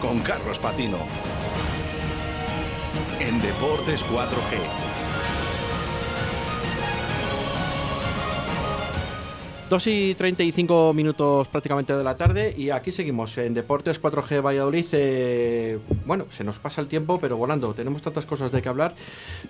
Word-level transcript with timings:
con 0.00 0.18
Carlos 0.20 0.58
Patino. 0.58 0.98
En 3.20 3.40
Deportes 3.40 4.04
4G. 4.04 4.58
Dos 9.70 9.86
y 9.86 10.14
35 10.16 10.92
minutos 10.92 11.46
prácticamente 11.46 11.94
de 11.94 12.02
la 12.02 12.16
tarde 12.16 12.52
y 12.56 12.70
aquí 12.70 12.90
seguimos 12.90 13.38
en 13.38 13.54
Deportes 13.54 14.02
4G 14.02 14.42
Valladolid. 14.44 14.86
Eh, 14.92 15.78
bueno, 16.04 16.26
se 16.30 16.42
nos 16.42 16.58
pasa 16.58 16.80
el 16.80 16.88
tiempo, 16.88 17.20
pero 17.20 17.36
volando. 17.36 17.74
Tenemos 17.74 18.02
tantas 18.02 18.26
cosas 18.26 18.50
de 18.50 18.60
que 18.60 18.68
hablar. 18.68 18.96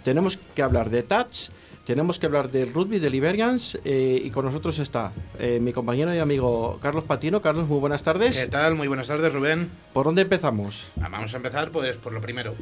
Tenemos 0.04 0.36
que 0.36 0.62
hablar 0.62 0.90
de 0.90 1.02
touch, 1.02 1.48
tenemos 1.88 2.18
que 2.18 2.26
hablar 2.26 2.50
del 2.50 2.74
rugby 2.74 2.98
de 2.98 3.08
Liberians 3.08 3.78
eh, 3.82 4.20
y 4.22 4.30
con 4.30 4.44
nosotros 4.44 4.78
está 4.78 5.10
eh, 5.38 5.58
mi 5.58 5.72
compañero 5.72 6.14
y 6.14 6.18
amigo 6.18 6.78
Carlos 6.82 7.04
Patino. 7.04 7.40
Carlos, 7.40 7.66
muy 7.66 7.80
buenas 7.80 8.02
tardes. 8.02 8.36
¿Qué 8.36 8.46
tal? 8.46 8.74
Muy 8.74 8.88
buenas 8.88 9.08
tardes, 9.08 9.32
Rubén. 9.32 9.70
¿Por 9.94 10.04
dónde 10.04 10.20
empezamos? 10.20 10.86
Ah, 11.00 11.08
vamos 11.08 11.32
a 11.32 11.38
empezar 11.38 11.70
pues 11.70 11.96
por 11.96 12.12
lo 12.12 12.20
primero. 12.20 12.54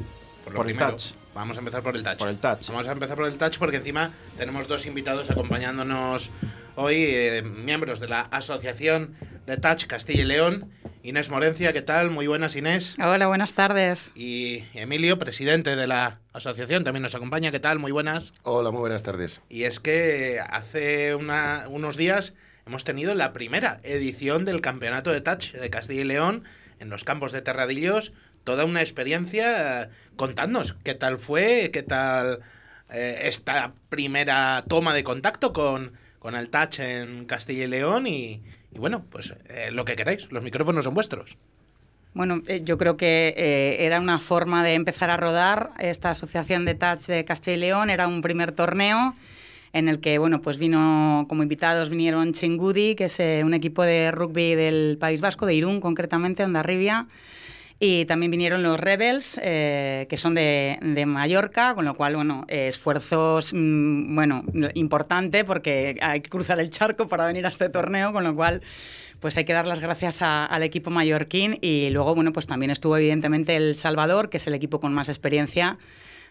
Por, 0.45 0.53
lo 0.53 0.57
Por 0.59 0.69
el 0.69 0.75
primero. 0.77 0.91
touch. 0.91 1.11
Vamos 1.35 1.57
a 1.57 1.59
empezar 1.59 1.83
por 1.83 1.97
el 1.97 2.03
touch. 2.03 2.19
Por 2.19 2.29
el 2.29 2.37
touch. 2.37 2.69
Vamos 2.69 2.87
a 2.87 2.91
empezar 2.93 3.17
por 3.17 3.27
el 3.27 3.37
touch 3.37 3.57
porque 3.57 3.75
encima 3.75 4.11
tenemos 4.37 4.65
dos 4.69 4.85
invitados 4.85 5.29
acompañándonos 5.29 6.31
hoy, 6.77 6.95
eh, 6.97 7.41
miembros 7.41 7.99
de 7.99 8.07
la 8.07 8.21
Asociación 8.21 9.13
de 9.47 9.57
Touch 9.57 9.85
Castilla 9.85 10.21
y 10.21 10.25
León. 10.25 10.69
Inés 11.03 11.29
Morencia, 11.29 11.71
¿qué 11.71 11.81
tal? 11.81 12.11
Muy 12.11 12.27
buenas, 12.27 12.55
Inés. 12.57 12.97
Hola, 13.01 13.27
buenas 13.27 13.53
tardes. 13.53 14.11
Y 14.13 14.65
Emilio, 14.73 15.17
presidente 15.17 15.77
de 15.77 15.87
la 15.87 16.19
asociación, 16.33 16.83
también 16.83 17.01
nos 17.03 17.15
acompaña. 17.15 17.49
¿Qué 17.49 17.61
tal? 17.61 17.79
Muy 17.79 17.93
buenas. 17.93 18.33
Hola, 18.43 18.71
muy 18.71 18.81
buenas 18.81 19.03
tardes. 19.03 19.39
Y 19.49 19.63
es 19.63 19.79
que 19.79 20.39
hace 20.49 21.15
una- 21.15 21.65
unos 21.69 21.95
días 21.95 22.33
hemos 22.65 22.83
tenido 22.83 23.13
la 23.13 23.31
primera 23.31 23.79
edición 23.83 24.43
del 24.43 24.59
Campeonato 24.59 25.11
de 25.13 25.21
Touch 25.21 25.53
de 25.53 25.69
Castilla 25.69 26.01
y 26.01 26.05
León 26.05 26.43
en 26.79 26.89
los 26.89 27.05
campos 27.05 27.31
de 27.31 27.41
Terradillos. 27.41 28.11
Toda 28.43 28.65
una 28.65 28.81
experiencia. 28.81 29.89
Contadnos 30.17 30.75
qué 30.83 30.93
tal 30.93 31.19
fue, 31.19 31.69
qué 31.71 31.83
tal 31.83 32.39
eh, 32.91 33.21
esta 33.23 33.71
primera 33.87 34.65
toma 34.67 34.93
de 34.93 35.05
contacto 35.05 35.53
con, 35.53 35.93
con 36.19 36.35
el 36.35 36.49
Touch 36.49 36.79
en 36.79 37.25
Castilla 37.25 37.63
y 37.63 37.67
León. 37.67 38.07
Y, 38.07 38.41
y 38.77 38.79
bueno, 38.79 39.03
pues 39.09 39.33
eh, 39.49 39.71
lo 39.71 39.85
que 39.85 39.95
queráis, 39.95 40.31
los 40.31 40.43
micrófonos 40.43 40.85
son 40.85 40.93
vuestros. 40.93 41.35
Bueno, 42.13 42.41
eh, 42.47 42.61
yo 42.63 42.77
creo 42.77 42.95
que 42.95 43.33
eh, 43.35 43.85
era 43.85 43.99
una 43.99 44.19
forma 44.19 44.63
de 44.63 44.75
empezar 44.75 45.09
a 45.09 45.17
rodar 45.17 45.71
esta 45.79 46.11
asociación 46.11 46.63
de 46.63 46.75
touch 46.75 47.07
de 47.07 47.25
Castilla 47.25 47.57
y 47.57 47.59
León. 47.59 47.89
Era 47.89 48.07
un 48.07 48.21
primer 48.21 48.51
torneo 48.51 49.15
en 49.73 49.89
el 49.89 49.99
que, 49.99 50.19
bueno, 50.19 50.41
pues 50.41 50.59
vino 50.59 51.25
como 51.27 51.43
invitados 51.43 51.89
vinieron 51.89 52.33
Chingudi, 52.33 52.93
que 52.95 53.05
es 53.05 53.19
eh, 53.19 53.41
un 53.43 53.55
equipo 53.55 53.83
de 53.83 54.11
rugby 54.11 54.53
del 54.53 54.97
País 54.99 55.21
Vasco, 55.21 55.47
de 55.47 55.55
Irún 55.55 55.81
concretamente, 55.81 56.43
Ondarribia. 56.43 57.07
Y 57.79 58.05
también 58.05 58.31
vinieron 58.31 58.63
los 58.63 58.79
Rebels, 58.79 59.39
eh, 59.43 60.07
que 60.09 60.17
son 60.17 60.33
de, 60.33 60.79
de 60.81 61.05
Mallorca, 61.05 61.75
con 61.75 61.85
lo 61.85 61.93
cual, 61.95 62.15
bueno, 62.15 62.43
esfuerzos, 62.47 63.53
mm, 63.53 64.15
bueno, 64.15 64.43
importante 64.73 65.43
porque 65.45 65.95
hay 66.01 66.21
que 66.21 66.29
cruzar 66.29 66.59
el 66.59 66.71
charco 66.71 67.07
para 67.07 67.27
venir 67.27 67.45
a 67.45 67.49
este 67.49 67.69
torneo, 67.69 68.13
con 68.13 68.23
lo 68.23 68.35
cual, 68.35 68.63
pues 69.19 69.37
hay 69.37 69.45
que 69.45 69.53
dar 69.53 69.67
las 69.67 69.79
gracias 69.79 70.23
a- 70.23 70.45
al 70.45 70.63
equipo 70.63 70.89
mallorquín. 70.89 71.59
Y 71.61 71.91
luego, 71.91 72.15
bueno, 72.15 72.33
pues 72.33 72.47
también 72.47 72.71
estuvo 72.71 72.97
evidentemente 72.97 73.55
El 73.55 73.75
Salvador, 73.75 74.29
que 74.29 74.37
es 74.37 74.47
el 74.47 74.55
equipo 74.55 74.79
con 74.79 74.91
más 74.93 75.07
experiencia 75.07 75.77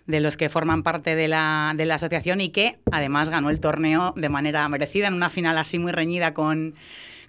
de 0.06 0.20
los 0.20 0.36
que 0.36 0.48
forman 0.48 0.82
parte 0.82 1.14
de 1.14 1.28
la, 1.28 1.74
de 1.76 1.84
la 1.84 1.96
asociación 1.96 2.40
y 2.40 2.48
que 2.50 2.78
además 2.92 3.28
ganó 3.30 3.50
el 3.50 3.58
torneo 3.60 4.14
de 4.16 4.28
manera 4.28 4.68
merecida 4.68 5.08
en 5.08 5.14
una 5.14 5.30
final 5.30 5.58
así 5.58 5.78
muy 5.80 5.90
reñida 5.92 6.32
con, 6.34 6.74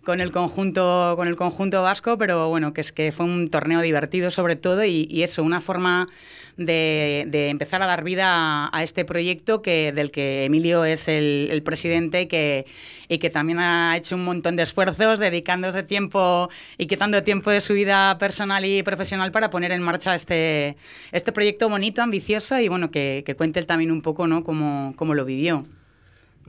con 0.07 0.21
el 0.21 0.31
conjunto 0.31 1.15
con 1.17 1.27
el 1.27 1.35
conjunto 1.35 1.83
vasco, 1.83 2.17
pero 2.17 2.47
bueno, 2.47 2.71
que 2.71 2.79
es 2.79 2.93
que 2.93 3.11
fue 3.11 3.25
un 3.25 3.49
torneo 3.49 3.81
divertido 3.81 4.31
sobre 4.31 4.55
todo 4.55 4.85
y, 4.85 5.05
y 5.09 5.23
eso, 5.23 5.43
una 5.43 5.59
forma 5.59 6.07
de, 6.55 7.25
de 7.27 7.49
empezar 7.49 7.81
a 7.81 7.87
dar 7.87 8.05
vida 8.05 8.25
a, 8.29 8.69
a 8.71 8.83
este 8.83 9.03
proyecto 9.03 9.61
que 9.61 9.91
del 9.91 10.09
que 10.11 10.45
Emilio 10.45 10.85
es 10.85 11.09
el, 11.09 11.49
el 11.51 11.61
presidente 11.61 12.21
y 12.21 12.27
que, 12.27 12.65
y 13.09 13.17
que 13.17 13.29
también 13.29 13.59
ha 13.59 13.97
hecho 13.97 14.15
un 14.15 14.23
montón 14.23 14.55
de 14.55 14.63
esfuerzos 14.63 15.19
dedicándose 15.19 15.83
tiempo 15.83 16.49
y 16.77 16.85
quitando 16.85 17.21
tiempo 17.21 17.51
de 17.51 17.59
su 17.59 17.73
vida 17.73 18.17
personal 18.17 18.63
y 18.63 18.83
profesional 18.83 19.33
para 19.33 19.49
poner 19.49 19.73
en 19.73 19.81
marcha 19.81 20.15
este, 20.15 20.77
este 21.11 21.33
proyecto 21.33 21.67
bonito, 21.67 22.01
ambicioso 22.01 22.57
y 22.61 22.69
bueno, 22.69 22.91
que, 22.91 23.23
que 23.25 23.35
cuente 23.35 23.59
él 23.59 23.65
también 23.65 23.91
un 23.91 24.01
poco 24.01 24.25
¿no? 24.25 24.45
cómo, 24.45 24.93
cómo 24.95 25.13
lo 25.13 25.25
vivió. 25.25 25.65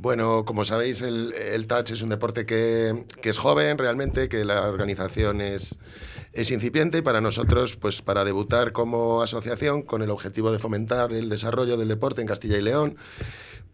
Bueno, 0.01 0.45
como 0.45 0.65
sabéis, 0.65 1.03
el, 1.03 1.33
el 1.33 1.67
touch 1.67 1.91
es 1.91 2.03
un 2.03 2.09
deporte 2.09 2.47
que, 2.47 3.05
que 3.21 3.31
es 3.31 3.39
joven 3.39 3.79
realmente, 3.79 4.29
que 4.29 4.45
la 4.45 4.69
organización 4.69 5.41
es, 5.41 5.75
es 6.33 6.53
incipiente 6.53 6.99
y 6.99 7.03
para 7.03 7.21
nosotros, 7.21 7.77
pues 7.77 8.01
para 8.01 8.25
debutar 8.25 8.71
como 8.71 9.23
asociación 9.23 9.83
con 9.83 10.03
el 10.03 10.11
objetivo 10.11 10.53
de 10.53 10.61
fomentar 10.61 11.13
el 11.13 11.29
desarrollo 11.29 11.77
del 11.77 11.89
deporte 11.89 12.21
en 12.21 12.29
Castilla 12.29 12.59
y 12.59 12.63
León, 12.63 12.97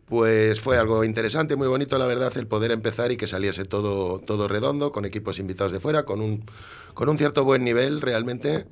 pues 0.07 0.63
fue 0.63 0.79
algo 0.79 1.05
interesante, 1.05 1.57
muy 1.57 1.69
bonito, 1.69 1.99
la 1.99 2.07
verdad, 2.07 2.33
el 2.39 2.47
poder 2.47 2.71
empezar 2.71 3.13
y 3.13 3.19
que 3.19 3.27
saliese 3.27 3.67
todo, 3.67 4.19
todo 4.21 4.49
redondo, 4.49 4.93
con 4.93 5.05
equipos 5.05 5.39
invitados 5.39 5.73
de 5.73 5.81
fuera, 5.81 6.05
con 6.07 6.23
un, 6.23 6.47
con 6.95 7.11
un 7.11 7.19
cierto 7.19 7.45
buen 7.45 7.65
nivel 7.65 8.01
realmente. 8.01 8.67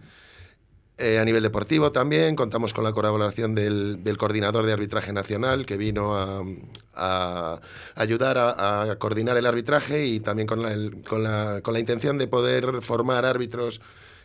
Eh, 0.99 1.19
a 1.19 1.25
nivel 1.25 1.43
deportivo 1.43 1.91
también 1.91 2.37
contamos 2.37 2.75
con 2.75 2.85
la 2.85 2.93
colaboración 2.93 3.55
del, 3.55 4.05
del 4.05 4.19
coordinador 4.19 4.67
de 4.67 4.75
arbitraje 4.75 5.13
nacional 5.13 5.65
que 5.65 5.79
vino 5.79 6.15
a, 6.15 7.61
ayudar 7.95 8.37
a, 8.39 8.97
coordinar 8.99 9.39
el 9.39 9.47
arbitraje 9.47 10.07
y 10.07 10.21
también 10.21 10.47
con 10.47 10.63
la, 10.63 10.77
con, 11.09 11.23
la, 11.23 11.61
con 11.63 11.73
la 11.73 11.81
intención 11.81 12.19
de 12.19 12.27
poder 12.29 12.83
formar 12.83 13.25
árbitros 13.25 13.81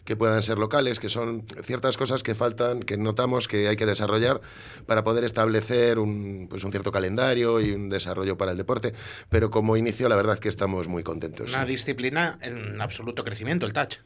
que 0.07 0.15
puedan 0.15 0.41
ser 0.41 0.57
locales, 0.57 0.99
que 0.99 1.09
son 1.09 1.45
ciertas 1.63 1.97
cosas 1.97 2.23
que 2.23 2.33
faltan, 2.33 2.81
que 2.81 2.97
notamos 2.97 3.49
que 3.49 3.67
hay 3.67 3.75
que 3.75 3.85
desarrollar 3.85 4.39
para 4.85 5.03
poder 5.03 5.25
establecer 5.25 5.99
un, 5.99 6.47
pues 6.49 6.63
un 6.63 6.71
cierto 6.71 6.93
calendario 6.93 7.59
y 7.59 7.71
un 7.71 7.89
desarrollo 7.89 8.37
para 8.37 8.51
el 8.51 8.57
deporte. 8.57 8.93
Pero 9.29 9.51
como 9.51 9.75
inicio, 9.75 10.07
la 10.07 10.15
verdad 10.15 10.35
es 10.35 10.39
que 10.39 10.47
estamos 10.47 10.87
muy 10.87 11.03
contentos. 11.03 11.49
Una 11.49 11.65
disciplina 11.65 12.39
en 12.41 12.79
absoluto 12.79 13.25
crecimiento, 13.25 13.65
el 13.65 13.73
touch. 13.73 13.97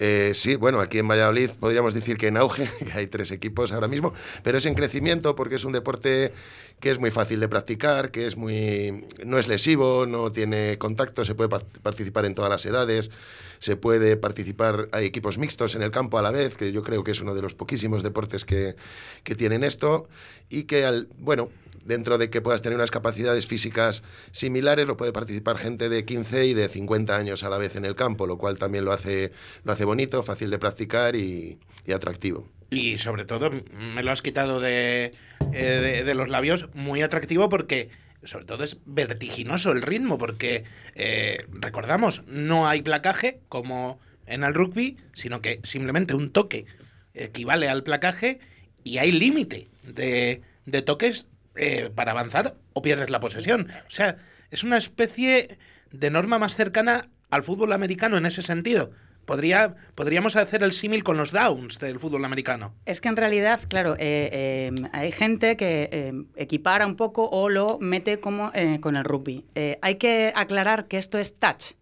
Eh, 0.00 0.30
sí, 0.34 0.54
bueno, 0.54 0.80
aquí 0.80 0.98
en 0.98 1.08
Valladolid 1.08 1.50
podríamos 1.58 1.92
decir 1.92 2.16
que 2.18 2.28
en 2.28 2.36
auge, 2.36 2.68
que 2.86 2.92
hay 2.92 3.06
tres 3.08 3.30
equipos 3.32 3.72
ahora 3.72 3.88
mismo, 3.88 4.12
pero 4.42 4.58
es 4.58 4.66
en 4.66 4.74
crecimiento 4.74 5.34
porque 5.34 5.56
es 5.56 5.64
un 5.64 5.72
deporte 5.72 6.32
que 6.78 6.90
es 6.92 7.00
muy 7.00 7.10
fácil 7.10 7.40
de 7.40 7.48
practicar, 7.48 8.12
que 8.12 8.28
es 8.28 8.36
muy 8.36 9.04
no 9.24 9.38
es 9.38 9.48
lesivo, 9.48 10.06
no 10.06 10.30
tiene 10.30 10.78
contacto, 10.78 11.24
se 11.24 11.34
puede 11.34 11.48
par- 11.48 11.64
participar 11.82 12.24
en 12.26 12.36
todas 12.36 12.50
las 12.50 12.64
edades, 12.64 13.10
se 13.58 13.74
puede 13.74 14.16
participar, 14.16 14.88
hay 14.92 15.04
equipos 15.06 15.38
mixtos 15.38 15.74
en 15.74 15.82
el 15.82 15.90
campo 15.90 16.16
a 16.18 16.22
la 16.22 16.30
vez, 16.30 16.56
que 16.56 16.70
yo 16.70 16.84
creo 16.84 17.02
que 17.02 17.10
es 17.10 17.20
uno 17.20 17.34
de 17.34 17.42
los 17.42 17.54
poquísimos 17.54 18.04
deportes 18.04 18.44
que, 18.44 18.76
que 19.24 19.34
tienen 19.34 19.64
esto, 19.64 20.08
y 20.48 20.62
que, 20.62 20.84
al, 20.84 21.08
bueno, 21.18 21.48
dentro 21.84 22.18
de 22.18 22.30
que 22.30 22.40
puedas 22.40 22.62
tener 22.62 22.76
unas 22.76 22.90
capacidades 22.90 23.46
físicas 23.46 24.02
similares, 24.32 24.86
lo 24.86 24.96
puede 24.96 25.12
participar 25.12 25.58
gente 25.58 25.88
de 25.88 26.04
15 26.04 26.46
y 26.46 26.54
de 26.54 26.68
50 26.68 27.16
años 27.16 27.44
a 27.44 27.48
la 27.48 27.58
vez 27.58 27.76
en 27.76 27.84
el 27.84 27.94
campo, 27.94 28.26
lo 28.26 28.38
cual 28.38 28.58
también 28.58 28.84
lo 28.84 28.92
hace, 28.92 29.32
lo 29.64 29.72
hace 29.72 29.84
bonito, 29.84 30.22
fácil 30.22 30.50
de 30.50 30.58
practicar 30.58 31.16
y, 31.16 31.58
atractivo. 31.94 32.46
Y 32.70 32.98
sobre 32.98 33.24
todo, 33.24 33.50
me 33.94 34.02
lo 34.02 34.12
has 34.12 34.20
quitado 34.20 34.60
de, 34.60 35.14
eh, 35.52 35.54
de, 35.54 36.04
de 36.04 36.14
los 36.14 36.28
labios, 36.28 36.68
muy 36.74 37.00
atractivo 37.00 37.48
porque 37.48 37.88
sobre 38.22 38.44
todo 38.44 38.64
es 38.64 38.78
vertiginoso 38.84 39.72
el 39.72 39.82
ritmo, 39.82 40.18
porque 40.18 40.64
eh, 40.94 41.44
recordamos, 41.50 42.22
no 42.26 42.68
hay 42.68 42.82
placaje 42.82 43.40
como 43.48 43.98
en 44.26 44.44
el 44.44 44.54
rugby, 44.54 44.96
sino 45.14 45.40
que 45.40 45.60
simplemente 45.62 46.14
un 46.14 46.30
toque 46.30 46.66
equivale 47.14 47.68
al 47.68 47.82
placaje 47.82 48.40
y 48.84 48.98
hay 48.98 49.12
límite 49.12 49.68
de, 49.82 50.42
de 50.66 50.82
toques 50.82 51.26
eh, 51.58 51.90
para 51.94 52.12
avanzar 52.12 52.54
o 52.72 52.82
pierdes 52.82 53.10
la 53.10 53.20
posesión. 53.20 53.70
O 53.86 53.90
sea, 53.90 54.16
es 54.50 54.64
una 54.64 54.76
especie 54.76 55.58
de 55.90 56.10
norma 56.10 56.38
más 56.38 56.56
cercana 56.56 57.08
al 57.30 57.42
fútbol 57.42 57.72
americano 57.72 58.16
en 58.16 58.26
ese 58.26 58.42
sentido. 58.42 58.90
Podría, 59.24 59.74
podríamos 59.94 60.36
hacer 60.36 60.62
el 60.62 60.72
símil 60.72 61.04
con 61.04 61.18
los 61.18 61.32
downs 61.32 61.78
del 61.78 61.98
fútbol 61.98 62.24
americano. 62.24 62.74
Es 62.86 63.02
que 63.02 63.08
en 63.08 63.16
realidad, 63.16 63.60
claro, 63.68 63.94
eh, 63.98 64.30
eh, 64.32 64.72
hay 64.92 65.12
gente 65.12 65.58
que 65.58 66.24
equipara 66.36 66.86
un 66.86 66.96
poco 66.96 67.28
o 67.28 67.50
lo 67.50 67.78
mete 67.78 68.20
como 68.20 68.50
con 68.80 68.96
el 68.96 69.04
rugby. 69.04 69.44
Hay 69.82 69.96
que 69.96 70.32
aclarar 70.34 70.86
que 70.86 70.96
esto 70.96 71.18
es 71.18 71.38
touch. 71.38 71.74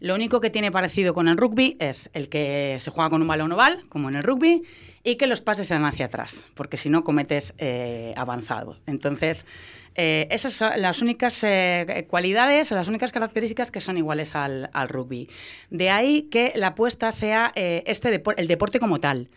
Lo 0.00 0.14
único 0.14 0.40
que 0.40 0.50
tiene 0.50 0.70
parecido 0.70 1.14
con 1.14 1.28
el 1.28 1.38
rugby 1.38 1.76
es 1.80 2.10
el 2.12 2.28
que 2.28 2.76
se 2.80 2.90
juega 2.90 3.08
con 3.08 3.22
un 3.22 3.28
balón 3.28 3.52
oval, 3.52 3.84
como 3.88 4.10
en 4.10 4.16
el 4.16 4.22
rugby, 4.22 4.62
y 5.06 5.14
que 5.14 5.28
los 5.28 5.40
pases 5.40 5.68
sean 5.68 5.84
hacia 5.84 6.06
atrás, 6.06 6.48
porque 6.54 6.76
si 6.76 6.90
no 6.90 7.04
cometes 7.04 7.54
eh, 7.58 8.12
avanzado. 8.16 8.80
Entonces, 8.86 9.46
eh, 9.94 10.26
esas 10.32 10.54
son 10.54 10.72
las 10.82 11.00
únicas 11.00 11.44
eh, 11.44 12.06
cualidades, 12.10 12.72
las 12.72 12.88
únicas 12.88 13.12
características 13.12 13.70
que 13.70 13.80
son 13.80 13.98
iguales 13.98 14.34
al, 14.34 14.68
rugby. 14.88 15.30
De 15.70 15.90
ahí 15.90 16.22
que 16.22 16.52
la 16.56 16.68
apuesta 16.68 17.12
sea 17.12 17.52
este 17.54 18.20
el 18.36 18.48
deporte 18.48 18.80
como 18.80 18.98
tal. 18.98 19.30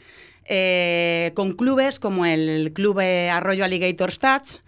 Con 1.35 1.53
clubes 1.53 1.99
como 1.99 2.25
el 2.25 2.73
Club 2.73 3.01
Arroyo 3.01 3.63
Alligator 3.63 4.11
Stats, 4.11 4.61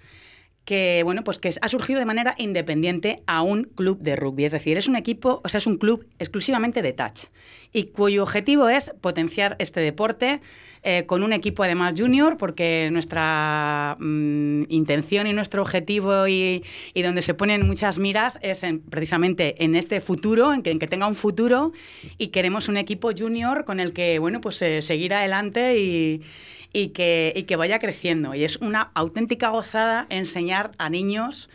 que 0.65 1.01
bueno, 1.03 1.23
pues 1.23 1.39
que 1.39 1.53
ha 1.59 1.67
surgido 1.67 1.99
de 1.99 2.05
manera 2.05 2.35
independiente 2.37 3.23
a 3.27 3.41
un 3.41 3.63
club 3.63 3.99
de 3.99 4.15
rugby, 4.15 4.45
es 4.45 4.51
decir, 4.51 4.77
es 4.77 4.87
un 4.87 4.95
equipo, 4.95 5.41
o 5.43 5.49
sea, 5.49 5.57
es 5.57 5.67
un 5.67 5.77
club 5.77 6.05
exclusivamente 6.19 6.81
de 6.81 6.93
touch 6.93 7.25
y 7.73 7.85
cuyo 7.85 8.23
objetivo 8.23 8.69
es 8.69 8.91
potenciar 9.01 9.55
este 9.59 9.79
deporte 9.79 10.41
eh, 10.83 11.05
con 11.05 11.21
un 11.21 11.31
equipo 11.31 11.61
además 11.63 11.93
junior, 11.95 12.37
porque 12.37 12.89
nuestra 12.91 13.97
mm, 13.99 14.63
intención 14.69 15.27
y 15.27 15.33
nuestro 15.33 15.61
objetivo 15.61 16.27
y, 16.27 16.63
y, 16.95 17.01
donde 17.03 17.21
se 17.21 17.35
ponen 17.35 17.67
muchas 17.67 17.99
miras 17.99 18.39
es 18.41 18.63
en, 18.63 18.79
precisamente 18.79 19.63
en 19.63 19.75
este 19.75 20.01
futuro, 20.01 20.53
en 20.53 20.63
que, 20.63 20.71
en 20.71 20.79
que, 20.79 20.87
tenga 20.87 21.05
un 21.05 21.13
futuro 21.13 21.71
y 22.17 22.29
queremos 22.29 22.67
un 22.67 22.77
equipo 22.77 23.11
junior 23.15 23.63
con 23.63 23.79
el 23.79 23.93
que, 23.93 24.17
bueno, 24.17 24.41
pues 24.41 24.59
eh, 24.63 24.81
seguir 24.81 25.13
adelante 25.13 25.77
y, 25.79 26.23
y, 26.73 26.89
que, 26.89 27.33
y 27.35 27.43
que 27.43 27.55
vaya 27.55 27.79
creciendo. 27.79 28.33
Y 28.35 28.43
es 28.43 28.57
una 28.57 28.91
auténtica 28.93 29.49
gozada 29.49 30.07
enseñar 30.09 30.71
a 30.77 30.89
niños 30.89 31.49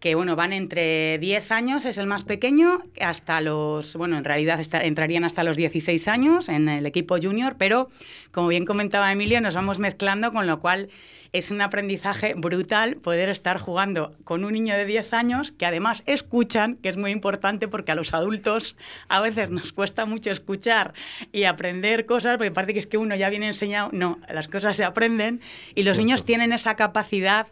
que 0.00 0.14
bueno, 0.14 0.34
van 0.34 0.54
entre 0.54 1.18
10 1.18 1.52
años, 1.52 1.84
es 1.84 1.98
el 1.98 2.06
más 2.06 2.24
pequeño, 2.24 2.82
hasta 3.00 3.42
los, 3.42 3.96
bueno, 3.96 4.16
en 4.16 4.24
realidad 4.24 4.58
está, 4.58 4.82
entrarían 4.82 5.24
hasta 5.24 5.44
los 5.44 5.56
16 5.58 6.08
años 6.08 6.48
en 6.48 6.70
el 6.70 6.86
equipo 6.86 7.18
junior, 7.20 7.56
pero 7.58 7.90
como 8.32 8.48
bien 8.48 8.64
comentaba 8.64 9.12
Emilio, 9.12 9.42
nos 9.42 9.54
vamos 9.54 9.78
mezclando, 9.78 10.32
con 10.32 10.46
lo 10.46 10.58
cual 10.60 10.88
es 11.32 11.50
un 11.50 11.60
aprendizaje 11.60 12.34
brutal 12.34 12.96
poder 12.96 13.28
estar 13.28 13.58
jugando 13.58 14.16
con 14.24 14.44
un 14.44 14.52
niño 14.52 14.74
de 14.74 14.86
10 14.86 15.12
años 15.12 15.52
que 15.52 15.66
además 15.66 16.02
escuchan, 16.06 16.76
que 16.76 16.88
es 16.88 16.96
muy 16.96 17.10
importante 17.10 17.68
porque 17.68 17.92
a 17.92 17.94
los 17.94 18.14
adultos 18.14 18.76
a 19.08 19.20
veces 19.20 19.50
nos 19.50 19.72
cuesta 19.72 20.06
mucho 20.06 20.30
escuchar 20.30 20.94
y 21.30 21.44
aprender 21.44 22.06
cosas, 22.06 22.38
porque 22.38 22.50
parece 22.50 22.72
que 22.72 22.80
es 22.80 22.86
que 22.86 22.98
uno 22.98 23.14
ya 23.16 23.28
viene 23.28 23.48
enseñado, 23.48 23.90
no, 23.92 24.18
las 24.32 24.48
cosas 24.48 24.76
se 24.76 24.84
aprenden 24.84 25.40
y 25.74 25.82
los 25.82 25.98
niños 25.98 26.24
tienen 26.24 26.52
esa 26.52 26.74
capacidad 26.74 27.46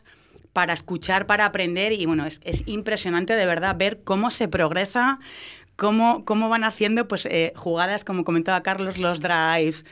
para 0.58 0.72
escuchar, 0.72 1.25
para 1.26 1.44
aprender 1.44 1.93
y 1.93 2.05
bueno, 2.05 2.26
es, 2.26 2.40
es 2.43 2.64
impresionante 2.66 3.37
de 3.37 3.46
verdad 3.46 3.76
ver 3.78 4.00
cómo 4.02 4.32
se 4.32 4.49
progresa, 4.49 5.20
cómo, 5.76 6.25
cómo 6.25 6.49
van 6.49 6.64
haciendo 6.64 7.06
pues, 7.06 7.26
eh, 7.26 7.52
jugadas, 7.55 8.02
como 8.02 8.25
comentaba 8.25 8.60
Carlos, 8.64 8.99
los 8.99 9.20
drives. 9.20 9.84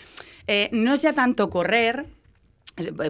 Eh, 0.49 0.69
no 0.73 0.95
es 0.95 1.03
ya 1.03 1.13
tanto 1.13 1.51
correr, 1.51 2.07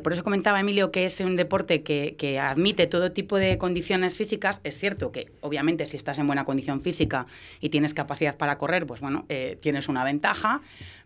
por 0.04 0.12
eso 0.12 0.22
comentaba 0.22 0.60
Emilio 0.60 0.92
que 0.92 1.06
es 1.06 1.18
un 1.20 1.34
deporte 1.34 1.82
que, 1.82 2.38
admite 2.38 2.86
todo 2.86 3.10
tipo 3.10 3.38
de 3.38 3.56
condiciones 3.56 4.18
físicas. 4.18 4.60
Es 4.62 4.78
cierto 4.78 5.10
que, 5.10 5.32
obviamente, 5.40 5.86
si 5.86 5.96
estás 5.96 6.18
en 6.18 6.26
buena 6.26 6.44
condición 6.44 6.82
física 6.82 7.24
y 7.62 7.70
tienes 7.70 7.94
capacidad 7.94 8.36
para 8.36 8.58
correr, 8.58 8.86
pues 8.86 9.00
bueno, 9.00 9.24
eh, 9.30 9.56
tienes 9.62 9.88
una 9.88 10.04
ventaja. 10.04 10.60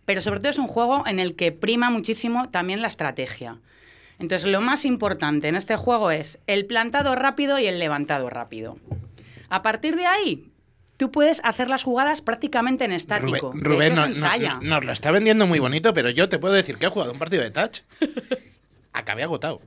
Pero 0.05 0.20
sobre 0.20 0.41
todo 0.41 0.50
es 0.50 0.58
un 0.58 0.67
juego 0.67 1.06
en 1.06 1.20
el 1.20 1.37
que 1.37 1.52
prima 1.52 1.91
muchísimo 1.91 2.49
también 2.49 2.82
la 2.82 2.88
estrategia. 2.88 3.61
Entonces, 4.21 4.49
lo 4.49 4.61
más 4.61 4.85
importante 4.85 5.49
en 5.49 5.57
este 5.57 5.77
juego 5.77 6.11
es 6.11 6.39
el 6.47 6.67
plantado 6.67 7.15
rápido 7.17 7.59
y 7.59 7.67
el 7.67 7.79
levantado 7.79 8.29
rápido. 8.29 8.79
A 9.49 9.63
partir 9.63 9.97
de 9.97 10.05
ahí, 10.07 10.53
tú 10.99 11.11
puedes 11.11 11.41
hacer 11.43 11.69
las 11.69 11.83
jugadas 11.83 12.21
prácticamente 12.21 12.85
en 12.85 12.93
estático. 12.93 13.53
Rubén, 13.55 13.65
Rubén 13.65 13.95
no, 13.95 14.07
no, 14.07 14.61
nos 14.61 14.85
lo 14.85 14.93
está 14.93 15.11
vendiendo 15.11 15.47
muy 15.47 15.59
bonito, 15.59 15.95
pero 15.95 16.11
yo 16.11 16.29
te 16.29 16.39
puedo 16.39 16.53
decir 16.53 16.77
que 16.77 16.87
he 16.87 16.89
jugado 16.91 17.13
un 17.13 17.19
partido 17.19 17.43
de 17.43 17.51
touch. 17.51 17.81
acabé 18.93 19.23
agotado. 19.23 19.63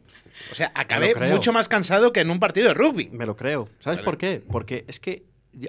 O 0.52 0.56
sea, 0.56 0.72
acabé 0.76 1.16
mucho 1.32 1.52
más 1.52 1.68
cansado 1.68 2.14
que 2.14 2.20
en 2.20 2.30
un 2.30 2.40
partido 2.40 2.68
de 2.68 2.74
rugby. 2.76 3.10
Me 3.12 3.26
lo 3.26 3.36
creo. 3.36 3.68
¿Sabes 3.80 3.98
vale. 3.98 4.06
por 4.06 4.18
qué? 4.20 4.44
Porque 4.52 4.86
es 4.88 5.00
que 5.00 5.24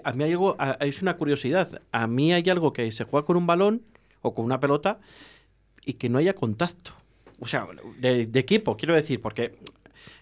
a 0.04 0.12
mí 0.12 0.24
hay 0.24 0.32
algo, 0.32 0.58
es 0.80 1.00
una 1.00 1.16
curiosidad. 1.16 1.80
A 1.90 2.06
mí 2.06 2.34
hay 2.34 2.48
algo 2.50 2.74
que 2.74 2.92
se 2.92 3.04
juega 3.04 3.24
con 3.24 3.38
un 3.38 3.46
balón 3.46 3.82
o 4.20 4.34
con 4.34 4.44
una 4.44 4.60
pelota 4.60 4.98
y 5.86 5.94
que 5.94 6.10
no 6.10 6.18
haya 6.18 6.34
contacto 6.34 6.92
o 7.40 7.46
sea, 7.46 7.66
de, 7.98 8.26
de, 8.26 8.40
equipo, 8.40 8.76
quiero 8.76 8.94
decir, 8.94 9.20
porque 9.20 9.56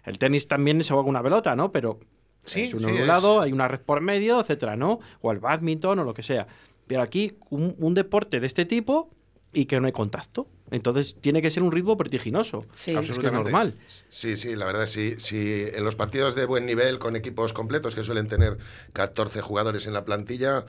el 0.05 0.19
tenis 0.19 0.49
también 0.49 0.83
se 0.83 0.89
juega 0.89 1.05
con 1.05 1.11
una 1.11 1.23
pelota, 1.23 1.55
¿no? 1.57 1.73
Pero 1.73 2.01
sí, 2.45 2.63
es 2.63 2.75
uno 2.75 2.89
sí, 2.89 2.95
un 2.95 3.07
lado, 3.07 3.41
hay 3.41 3.53
una 3.53 3.69
red 3.69 3.81
por 3.81 4.01
medio, 4.01 4.41
etcétera, 4.41 4.77
¿no? 4.77 5.01
O 5.21 5.33
el 5.33 5.39
badminton 5.39 5.99
o 5.99 6.05
lo 6.05 6.15
que 6.15 6.23
sea. 6.23 6.47
Pero 6.87 7.03
aquí, 7.03 7.37
un, 7.51 7.75
un, 7.79 7.95
deporte 7.95 8.41
de 8.41 8.47
este 8.47 8.65
tipo 8.65 9.11
y 9.53 9.67
que 9.67 9.79
no 9.81 9.87
hay 9.87 9.93
contacto. 9.93 10.49
Entonces 10.71 11.17
tiene 11.21 11.43
que 11.43 11.51
ser 11.51 11.63
un 11.63 11.71
ritmo 11.71 11.97
vertiginoso. 11.97 12.65
Sí, 12.73 12.95
absolutamente 12.95 13.39
es 13.39 13.45
normal. 13.45 13.75
Sí, 14.09 14.37
sí, 14.37 14.57
la 14.57 14.65
verdad, 14.65 14.87
sí, 14.87 15.15
sí. 15.19 15.65
En 15.73 15.85
los 15.85 15.95
partidos 15.95 16.35
de 16.35 16.47
buen 16.47 16.67
nivel, 16.67 16.99
con 16.99 17.15
equipos 17.15 17.53
completos 17.53 17.95
que 17.95 18.05
suelen 18.05 18.29
tener 18.29 18.59
14 18.95 19.43
jugadores 19.43 19.87
en 19.87 19.93
la 19.93 20.05
plantilla, 20.05 20.65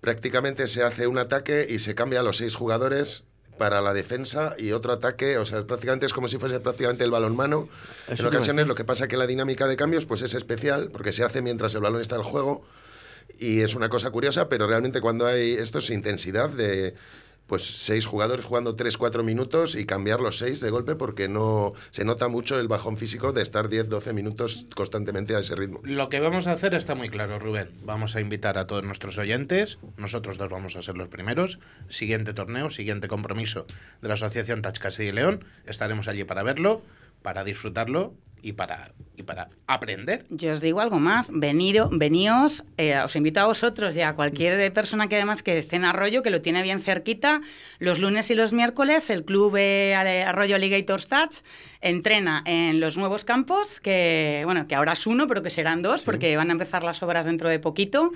prácticamente 0.00 0.68
se 0.68 0.82
hace 0.82 1.06
un 1.06 1.18
ataque 1.18 1.66
y 1.68 1.80
se 1.80 1.94
cambia 1.94 2.20
a 2.20 2.22
los 2.22 2.38
seis 2.38 2.54
jugadores 2.54 3.24
para 3.60 3.82
la 3.82 3.92
defensa 3.92 4.54
y 4.56 4.72
otro 4.72 4.90
ataque, 4.90 5.36
o 5.36 5.44
sea, 5.44 5.66
prácticamente 5.66 6.06
es 6.06 6.14
como 6.14 6.28
si 6.28 6.38
fuese 6.38 6.60
prácticamente 6.60 7.04
el 7.04 7.10
balón 7.10 7.36
mano. 7.36 7.68
Eso 8.08 8.22
en 8.22 8.34
ocasiones 8.34 8.66
lo 8.66 8.74
que 8.74 8.86
pasa 8.86 9.04
es 9.04 9.10
que 9.10 9.18
la 9.18 9.26
dinámica 9.26 9.68
de 9.68 9.76
cambios 9.76 10.06
pues 10.06 10.22
es 10.22 10.32
especial 10.32 10.88
porque 10.90 11.12
se 11.12 11.24
hace 11.24 11.42
mientras 11.42 11.74
el 11.74 11.82
balón 11.82 12.00
está 12.00 12.16
en 12.16 12.22
juego 12.22 12.64
y 13.38 13.60
es 13.60 13.74
una 13.74 13.90
cosa 13.90 14.10
curiosa, 14.10 14.48
pero 14.48 14.66
realmente 14.66 15.02
cuando 15.02 15.26
hay 15.26 15.52
esto 15.52 15.76
es 15.76 15.90
intensidad 15.90 16.48
de 16.48 16.94
pues 17.50 17.66
seis 17.66 18.06
jugadores 18.06 18.44
jugando 18.44 18.76
tres, 18.76 18.96
cuatro 18.96 19.24
minutos 19.24 19.74
y 19.74 19.84
cambiar 19.84 20.20
los 20.20 20.38
seis 20.38 20.60
de 20.60 20.70
golpe 20.70 20.94
porque 20.94 21.28
no 21.28 21.72
se 21.90 22.04
nota 22.04 22.28
mucho 22.28 22.60
el 22.60 22.68
bajón 22.68 22.96
físico 22.96 23.32
de 23.32 23.42
estar 23.42 23.68
10, 23.68 23.88
12 23.88 24.12
minutos 24.12 24.66
constantemente 24.76 25.34
a 25.34 25.40
ese 25.40 25.56
ritmo. 25.56 25.80
Lo 25.82 26.08
que 26.10 26.20
vamos 26.20 26.46
a 26.46 26.52
hacer 26.52 26.74
está 26.74 26.94
muy 26.94 27.08
claro, 27.08 27.40
Rubén. 27.40 27.70
Vamos 27.82 28.14
a 28.14 28.20
invitar 28.20 28.56
a 28.56 28.68
todos 28.68 28.84
nuestros 28.84 29.18
oyentes, 29.18 29.80
nosotros 29.96 30.38
dos 30.38 30.48
vamos 30.48 30.76
a 30.76 30.82
ser 30.82 30.96
los 30.96 31.08
primeros. 31.08 31.58
Siguiente 31.88 32.34
torneo, 32.34 32.70
siguiente 32.70 33.08
compromiso 33.08 33.66
de 34.00 34.06
la 34.06 34.14
Asociación 34.14 34.62
Touch 34.62 34.78
Castilla 34.78 35.08
y 35.08 35.12
León. 35.12 35.44
Estaremos 35.66 36.06
allí 36.06 36.22
para 36.22 36.44
verlo, 36.44 36.82
para 37.20 37.42
disfrutarlo 37.42 38.14
y 38.42 38.52
para, 38.52 38.92
y 39.16 39.22
para 39.22 39.48
aprender. 39.66 40.26
Yo 40.30 40.52
os 40.52 40.60
digo 40.60 40.80
algo 40.80 40.98
más, 40.98 41.30
venido, 41.32 41.88
veníos, 41.92 42.64
eh, 42.76 42.98
os 42.98 43.14
invito 43.16 43.40
a 43.40 43.46
vosotros 43.46 43.96
y 43.96 44.02
a 44.02 44.14
cualquier 44.14 44.72
persona 44.72 45.08
que 45.08 45.16
además 45.16 45.42
que 45.42 45.58
esté 45.58 45.76
en 45.76 45.84
Arroyo, 45.84 46.22
que 46.22 46.30
lo 46.30 46.40
tiene 46.40 46.62
bien 46.62 46.80
cerquita, 46.80 47.40
los 47.78 47.98
lunes 47.98 48.30
y 48.30 48.34
los 48.34 48.52
miércoles 48.52 49.10
el 49.10 49.24
club 49.24 49.56
eh, 49.56 49.94
Arroyo 49.94 50.56
Alligator 50.56 51.04
Touch 51.04 51.38
entrena 51.80 52.42
en 52.46 52.80
los 52.80 52.96
nuevos 52.96 53.24
campos, 53.24 53.80
que 53.80 54.42
bueno, 54.44 54.66
que 54.66 54.74
ahora 54.74 54.92
es 54.92 55.06
uno, 55.06 55.26
pero 55.26 55.42
que 55.42 55.50
serán 55.50 55.82
dos, 55.82 56.00
sí. 56.00 56.06
porque 56.06 56.36
van 56.36 56.50
a 56.50 56.52
empezar 56.52 56.82
las 56.82 57.02
obras 57.02 57.24
dentro 57.24 57.48
de 57.48 57.58
poquito, 57.58 58.12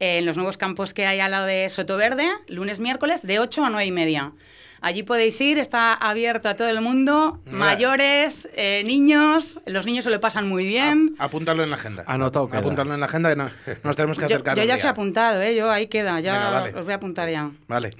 eh, 0.00 0.18
en 0.18 0.26
los 0.26 0.36
nuevos 0.36 0.56
campos 0.56 0.94
que 0.94 1.06
hay 1.06 1.20
al 1.20 1.30
lado 1.30 1.46
de 1.46 1.68
Soto 1.68 1.96
Verde, 1.96 2.28
lunes, 2.48 2.80
miércoles, 2.80 3.22
de 3.22 3.38
8 3.38 3.64
a 3.64 3.70
9 3.70 3.86
y 3.86 3.92
media. 3.92 4.32
Allí 4.80 5.02
podéis 5.02 5.40
ir, 5.40 5.58
está 5.58 5.94
abierto 5.94 6.48
a 6.48 6.54
todo 6.54 6.68
el 6.68 6.80
mundo, 6.80 7.40
mayores, 7.50 8.48
eh, 8.54 8.82
niños, 8.84 9.60
los 9.66 9.86
niños 9.86 10.04
se 10.04 10.10
lo 10.10 10.20
pasan 10.20 10.48
muy 10.48 10.66
bien. 10.66 11.14
A, 11.18 11.24
apúntalo 11.24 11.62
en 11.62 11.70
la 11.70 11.76
agenda. 11.76 12.04
Anotado. 12.06 12.48
Apúntalo 12.52 12.94
en 12.94 13.00
la 13.00 13.06
agenda 13.06 13.30
que 13.30 13.36
no, 13.36 13.50
nos 13.82 13.96
tenemos 13.96 14.18
que 14.18 14.26
acercar. 14.26 14.56
Yo, 14.56 14.62
yo 14.62 14.68
ya 14.68 14.76
se 14.76 14.86
he 14.86 14.90
apuntado, 14.90 15.40
¿eh? 15.42 15.56
yo 15.56 15.70
ahí 15.70 15.86
queda, 15.86 16.20
ya 16.20 16.34
Venga, 16.34 16.50
vale. 16.50 16.74
os 16.74 16.84
voy 16.84 16.92
a 16.92 16.96
apuntar 16.96 17.28
ya. 17.28 17.50
Vale. 17.68 17.90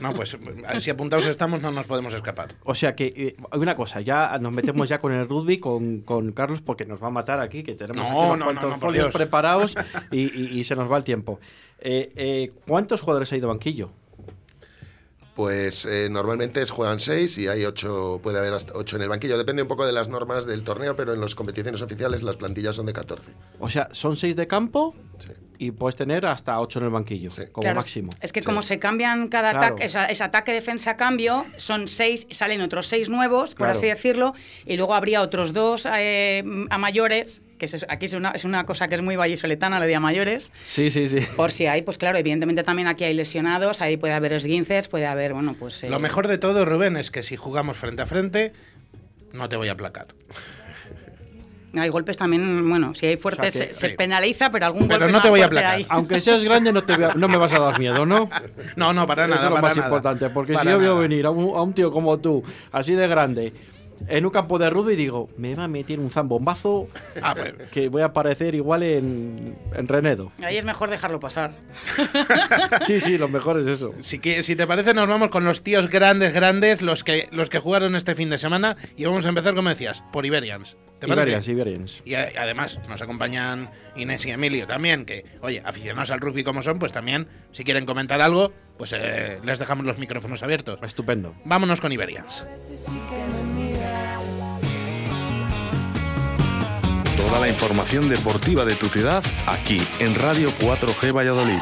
No, 0.00 0.12
pues 0.12 0.36
si 0.80 0.90
apuntados 0.90 1.26
estamos 1.26 1.62
no 1.62 1.70
nos 1.70 1.86
podemos 1.86 2.12
escapar. 2.14 2.54
O 2.64 2.74
sea 2.74 2.94
que, 2.94 3.06
eh, 3.16 3.36
una 3.56 3.76
cosa, 3.76 4.00
ya 4.00 4.36
nos 4.38 4.52
metemos 4.52 4.88
ya 4.88 5.00
con 5.00 5.12
el 5.12 5.28
rugby, 5.28 5.58
con, 5.58 6.00
con 6.00 6.32
Carlos, 6.32 6.62
porque 6.62 6.84
nos 6.84 7.02
va 7.02 7.08
a 7.08 7.10
matar 7.10 7.40
aquí, 7.40 7.62
que 7.62 7.74
tenemos 7.74 8.02
no, 8.02 8.08
aquí 8.08 8.16
unos 8.16 8.38
no, 8.38 8.44
cuantos 8.46 8.70
no, 8.70 8.78
folios 8.78 9.14
preparados 9.14 9.74
y, 10.10 10.22
y, 10.22 10.58
y, 10.58 10.64
se 10.64 10.76
nos 10.76 10.90
va 10.90 10.96
el 10.96 11.04
tiempo. 11.04 11.40
Eh, 11.78 12.10
eh, 12.16 12.52
¿Cuántos 12.66 13.00
jugadores 13.00 13.32
ha 13.32 13.36
ido 13.36 13.48
banquillo? 13.48 13.90
Pues 15.34 15.84
eh, 15.84 16.08
normalmente 16.10 16.64
juegan 16.66 17.00
seis 17.00 17.36
y 17.38 17.48
hay 17.48 17.64
ocho, 17.64 18.20
puede 18.22 18.38
haber 18.38 18.52
hasta 18.52 18.72
ocho 18.74 18.94
en 18.96 19.02
el 19.02 19.08
banquillo. 19.08 19.36
Depende 19.36 19.62
un 19.62 19.68
poco 19.68 19.84
de 19.84 19.92
las 19.92 20.06
normas 20.08 20.46
del 20.46 20.62
torneo, 20.62 20.94
pero 20.94 21.12
en 21.12 21.20
las 21.20 21.34
competiciones 21.34 21.82
oficiales 21.82 22.22
las 22.22 22.36
plantillas 22.36 22.76
son 22.76 22.86
de 22.86 22.92
14. 22.92 23.32
O 23.58 23.68
sea, 23.68 23.88
son 23.90 24.14
seis 24.14 24.36
de 24.36 24.46
campo 24.46 24.94
sí. 25.18 25.30
y 25.58 25.70
puedes 25.72 25.96
tener 25.96 26.24
hasta 26.24 26.60
ocho 26.60 26.78
en 26.78 26.84
el 26.84 26.90
banquillo, 26.92 27.32
sí. 27.32 27.42
como 27.50 27.62
claro, 27.62 27.80
máximo. 27.80 28.10
Es 28.20 28.32
que 28.32 28.42
como 28.42 28.62
se 28.62 28.78
cambian 28.78 29.26
cada 29.26 29.50
Claro. 29.50 29.66
ataque, 29.66 29.86
esa- 29.86 30.06
ese 30.06 30.22
ataque 30.22 30.52
defensa 30.52 30.96
cambio, 30.96 31.46
son 31.56 31.88
seis, 31.88 32.28
salen 32.30 32.60
otros 32.62 32.86
seis 32.86 33.08
nuevos, 33.08 33.56
por 33.56 33.66
Claro. 33.66 33.72
así 33.78 33.86
decirlo, 33.88 34.34
y 34.66 34.76
luego 34.76 34.94
habría 34.94 35.20
otros 35.20 35.52
dos 35.52 35.84
eh, 35.92 36.44
a 36.70 36.78
mayores, 36.78 37.42
que 37.70 37.76
es- 37.78 37.86
aquí 37.88 38.06
es 38.06 38.12
una, 38.12 38.30
es 38.30 38.44
una 38.44 38.64
cosa 38.66 38.88
que 38.88 38.94
es 38.94 39.02
muy 39.02 39.16
vallisoletana, 39.16 39.78
lo 39.80 39.86
de 39.86 39.94
a 39.94 40.00
mayores. 40.00 40.50
Sí, 40.64 40.90
sí, 40.90 41.08
sí. 41.08 41.20
Por 41.36 41.50
si 41.50 41.66
hay, 41.66 41.82
pues 41.82 41.98
claro, 41.98 42.18
evidentemente 42.18 42.62
también 42.62 42.88
aquí 42.88 43.04
hay 43.04 43.14
lesionados, 43.14 43.80
ahí 43.80 43.96
puede 43.96 44.14
haber 44.14 44.32
esguinces, 44.32 44.88
puede 44.88 45.06
haber, 45.06 45.32
bueno, 45.34 45.54
pues... 45.58 45.82
eh, 45.84 45.90
Lo 45.90 45.98
mejor 45.98 46.28
de 46.28 46.38
todo, 46.38 46.64
Rubén, 46.64 46.96
es 46.96 47.10
que 47.10 47.22
si 47.22 47.36
jugamos 47.36 47.76
frente 47.76 48.02
a 48.02 48.06
frente, 48.06 48.52
no 49.32 49.48
te 49.48 49.56
voy 49.56 49.68
a 49.68 49.72
aplacar. 49.72 50.06
Hay 51.76 51.88
golpes 51.88 52.16
también, 52.16 52.68
bueno, 52.68 52.94
si 52.94 53.06
hay 53.06 53.16
fuertes 53.16 53.52
O 53.52 53.58
sea 53.58 53.66
que- 53.66 53.74
se, 53.74 53.88
sí. 53.90 53.96
penaliza, 53.96 54.50
pero 54.52 54.66
algún 54.66 54.86
Pero 54.86 55.00
golpe 55.00 55.12
no 55.12 55.18
te 55.18 55.24
más 55.26 55.30
voy 55.30 55.40
a 55.40 55.46
aplacar. 55.46 55.80
Aunque 55.88 56.20
seas 56.20 56.44
grande, 56.44 56.72
no, 56.72 56.84
te 56.84 56.94
voy 56.94 57.04
a- 57.06 57.14
no 57.14 57.26
me 57.26 57.36
vas 57.36 57.52
a 57.52 57.58
dar 57.58 57.80
miedo, 57.80 58.06
¿no? 58.06 58.30
No, 58.76 58.92
no, 58.92 59.08
para 59.08 59.26
nada. 59.26 59.34
Eso 59.40 59.44
es 59.46 59.50
lo 59.50 59.54
para 59.56 59.68
más 59.68 59.76
nada. 59.76 59.88
importante, 59.88 60.30
porque 60.30 60.52
Para 60.52 60.62
si 60.62 60.70
yo 60.70 60.78
veo 60.78 60.98
venir 60.98 61.26
a 61.26 61.30
un, 61.30 61.56
a 61.56 61.62
un 61.62 61.72
tío 61.74 61.90
como 61.90 62.16
tú, 62.20 62.44
así 62.70 62.94
de 62.94 63.08
grande, 63.08 63.52
en 64.08 64.24
un 64.26 64.30
campo 64.30 64.58
de 64.58 64.70
rugby, 64.70 64.96
digo, 64.96 65.28
me 65.36 65.54
va 65.54 65.64
a 65.64 65.68
meter 65.68 65.98
un 66.00 66.10
zambombazo 66.10 66.88
Ah, 67.22 67.34
pues, 67.34 67.54
que 67.70 67.88
voy 67.88 68.02
a 68.02 68.06
aparecer 68.06 68.54
igual 68.54 68.82
en, 68.82 69.56
en 69.74 69.88
Renedo. 69.88 70.32
Ahí 70.42 70.56
es 70.56 70.64
mejor 70.64 70.90
dejarlo 70.90 71.20
pasar. 71.20 71.52
Sí, 72.86 73.00
sí, 73.00 73.16
lo 73.18 73.28
mejor 73.28 73.58
es 73.58 73.66
eso. 73.66 73.94
si, 74.02 74.18
que- 74.18 74.42
si 74.42 74.56
te 74.56 74.66
parece, 74.66 74.94
nos 74.94 75.08
vamos 75.08 75.30
con 75.30 75.44
los 75.44 75.62
tíos 75.62 75.88
grandes, 75.88 76.32
grandes, 76.34 76.82
los 76.82 77.02
que, 77.04 77.28
los 77.32 77.48
que 77.48 77.58
jugaron 77.58 77.94
este 77.96 78.14
fin 78.14 78.30
de 78.30 78.38
semana. 78.38 78.76
Y 78.96 79.04
vamos 79.04 79.24
a 79.26 79.28
empezar, 79.30 79.54
como 79.54 79.68
decías, 79.68 80.02
por 80.12 80.26
Iberians. 80.26 80.76
Iberians, 81.02 81.48
Iberians. 81.48 82.02
Y 82.04 82.14
a- 82.14 82.30
además 82.38 82.78
nos 82.88 83.00
acompañan 83.02 83.70
Inés 83.96 84.24
y 84.26 84.30
Emilio 84.30 84.66
también, 84.66 85.04
que, 85.04 85.24
oye, 85.42 85.62
aficionados 85.64 86.10
al 86.10 86.20
rugby 86.20 86.44
como 86.44 86.62
son, 86.62 86.78
pues 86.78 86.92
también, 86.92 87.26
si 87.52 87.64
quieren 87.64 87.84
comentar 87.86 88.20
algo, 88.22 88.52
pues 88.78 88.94
eh, 88.96 89.38
les 89.44 89.58
dejamos 89.58 89.84
los 89.86 89.98
micrófonos 89.98 90.42
abiertos. 90.42 90.78
Estupendo. 90.82 91.34
Vámonos 91.44 91.80
con 91.80 91.92
Iberians. 91.92 92.44
Toda 97.26 97.40
la 97.40 97.48
información 97.48 98.06
deportiva 98.10 98.66
de 98.66 98.74
tu 98.74 98.86
ciudad 98.86 99.24
aquí 99.46 99.80
en 99.98 100.14
Radio 100.14 100.50
4G 100.60 101.10
Valladolid. 101.10 101.58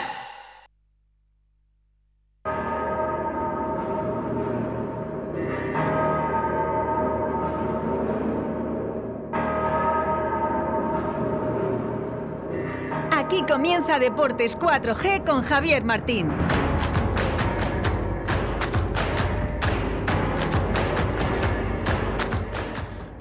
Aquí 13.12 13.44
comienza 13.48 14.00
Deportes 14.00 14.58
4G 14.58 15.24
con 15.24 15.42
Javier 15.42 15.84
Martín. 15.84 16.28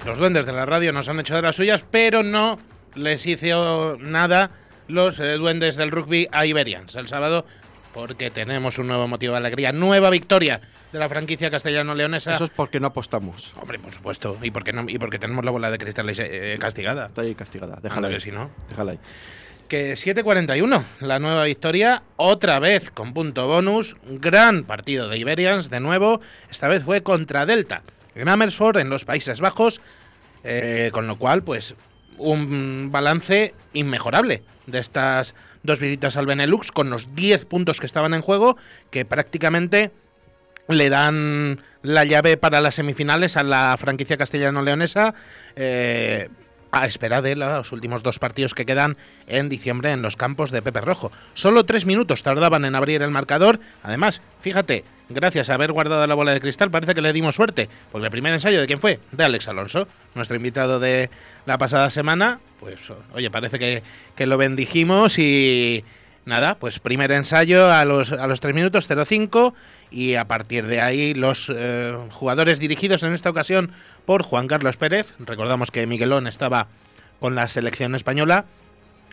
Los 0.04 0.18
duendes 0.18 0.46
de 0.46 0.52
la 0.52 0.66
radio 0.66 0.92
nos 0.92 1.08
han 1.08 1.20
hecho 1.20 1.36
de 1.36 1.42
las 1.42 1.54
suyas, 1.54 1.84
pero 1.88 2.24
no 2.24 2.58
les 2.96 3.24
hizo 3.24 3.96
nada 4.00 4.50
los 4.88 5.20
eh, 5.20 5.34
duendes 5.34 5.76
del 5.76 5.92
rugby 5.92 6.28
a 6.32 6.44
Iberians 6.44 6.96
el 6.96 7.06
sábado, 7.06 7.46
porque 7.94 8.30
tenemos 8.30 8.78
un 8.78 8.88
nuevo 8.88 9.06
motivo 9.06 9.34
de 9.34 9.38
alegría. 9.38 9.70
Nueva 9.70 10.10
victoria 10.10 10.60
de 10.92 10.98
la 10.98 11.08
franquicia 11.08 11.52
castellano-leonesa. 11.52 12.34
Eso 12.34 12.44
es 12.44 12.50
porque 12.50 12.80
no 12.80 12.88
apostamos. 12.88 13.54
Hombre, 13.60 13.78
por 13.78 13.92
supuesto. 13.92 14.36
Y 14.42 14.50
porque, 14.50 14.72
no, 14.72 14.84
y 14.88 14.98
porque 14.98 15.20
tenemos 15.20 15.44
la 15.44 15.52
bola 15.52 15.70
de 15.70 15.78
cristal 15.78 16.10
eh, 16.10 16.56
castigada. 16.58 17.06
Está 17.06 17.22
ahí 17.22 17.36
castigada. 17.36 17.78
Déjala 17.80 18.08
que 18.08 18.14
ahí. 18.14 18.20
si 18.20 18.32
no. 18.32 18.50
Déjala 18.70 18.92
ahí. 18.92 18.98
Que 19.68 19.94
7.41, 19.94 20.82
la 21.00 21.20
nueva 21.20 21.44
victoria, 21.44 22.02
otra 22.16 22.58
vez 22.58 22.90
con 22.90 23.14
punto 23.14 23.46
bonus. 23.46 23.94
Gran 24.04 24.64
partido 24.64 25.08
de 25.08 25.16
Iberians, 25.16 25.70
de 25.70 25.78
nuevo. 25.78 26.20
Esta 26.50 26.66
vez 26.66 26.82
fue 26.82 27.02
contra 27.02 27.46
Delta, 27.46 27.82
en 28.14 28.28
Amersfoort, 28.28 28.78
en 28.78 28.90
los 28.90 29.04
Países 29.04 29.40
Bajos. 29.40 29.80
eh, 30.44 30.90
con 30.92 31.06
lo 31.06 31.16
cual, 31.16 31.44
pues, 31.44 31.76
un 32.18 32.88
balance 32.90 33.54
inmejorable 33.74 34.42
de 34.66 34.78
estas 34.80 35.36
dos 35.62 35.78
visitas 35.78 36.16
al 36.16 36.26
Benelux, 36.26 36.72
con 36.72 36.90
los 36.90 37.14
10 37.14 37.44
puntos 37.44 37.78
que 37.78 37.86
estaban 37.86 38.12
en 38.12 38.22
juego, 38.22 38.56
que 38.90 39.04
prácticamente 39.04 39.92
le 40.68 40.88
dan 40.88 41.60
la 41.82 42.04
llave 42.04 42.36
para 42.36 42.60
las 42.60 42.74
semifinales 42.74 43.36
a 43.36 43.42
la 43.42 43.76
franquicia 43.78 44.16
castellano-leonesa. 44.16 45.14
eh, 45.56 46.28
a 46.72 46.86
espera 46.86 47.22
de 47.22 47.36
los 47.36 47.70
últimos 47.70 48.02
dos 48.02 48.18
partidos 48.18 48.54
que 48.54 48.66
quedan 48.66 48.96
en 49.26 49.48
diciembre 49.48 49.92
en 49.92 50.02
los 50.02 50.16
campos 50.16 50.50
de 50.50 50.62
Pepe 50.62 50.80
Rojo. 50.80 51.12
Solo 51.34 51.64
tres 51.64 51.84
minutos 51.86 52.22
tardaban 52.22 52.64
en 52.64 52.74
abrir 52.74 53.02
el 53.02 53.10
marcador. 53.10 53.60
Además, 53.82 54.22
fíjate, 54.40 54.82
gracias 55.10 55.50
a 55.50 55.54
haber 55.54 55.72
guardado 55.72 56.06
la 56.06 56.14
bola 56.14 56.32
de 56.32 56.40
cristal, 56.40 56.70
parece 56.70 56.94
que 56.94 57.02
le 57.02 57.12
dimos 57.12 57.36
suerte. 57.36 57.68
Porque 57.92 58.06
el 58.06 58.10
primer 58.10 58.32
ensayo 58.32 58.58
de 58.58 58.66
quién 58.66 58.80
fue? 58.80 58.98
De 59.12 59.22
Alex 59.22 59.48
Alonso, 59.48 59.86
nuestro 60.14 60.36
invitado 60.36 60.80
de 60.80 61.10
la 61.44 61.58
pasada 61.58 61.90
semana. 61.90 62.40
Pues, 62.58 62.78
oye, 63.12 63.30
parece 63.30 63.58
que, 63.58 63.82
que 64.16 64.26
lo 64.26 64.38
bendijimos 64.38 65.18
y. 65.18 65.84
Nada, 66.24 66.54
pues 66.54 66.78
primer 66.78 67.10
ensayo 67.10 67.72
a 67.72 67.84
los, 67.84 68.12
a 68.12 68.28
los 68.28 68.40
3 68.40 68.54
minutos 68.54 68.88
0-5 68.88 69.54
y 69.90 70.14
a 70.14 70.28
partir 70.28 70.66
de 70.66 70.80
ahí 70.80 71.14
los 71.14 71.50
eh, 71.52 71.96
jugadores 72.10 72.60
dirigidos 72.60 73.02
en 73.02 73.12
esta 73.12 73.30
ocasión 73.30 73.72
por 74.06 74.22
Juan 74.22 74.46
Carlos 74.46 74.76
Pérez, 74.76 75.14
recordamos 75.18 75.72
que 75.72 75.86
Miguelón 75.86 76.28
estaba 76.28 76.68
con 77.18 77.34
la 77.34 77.48
selección 77.48 77.96
española, 77.96 78.44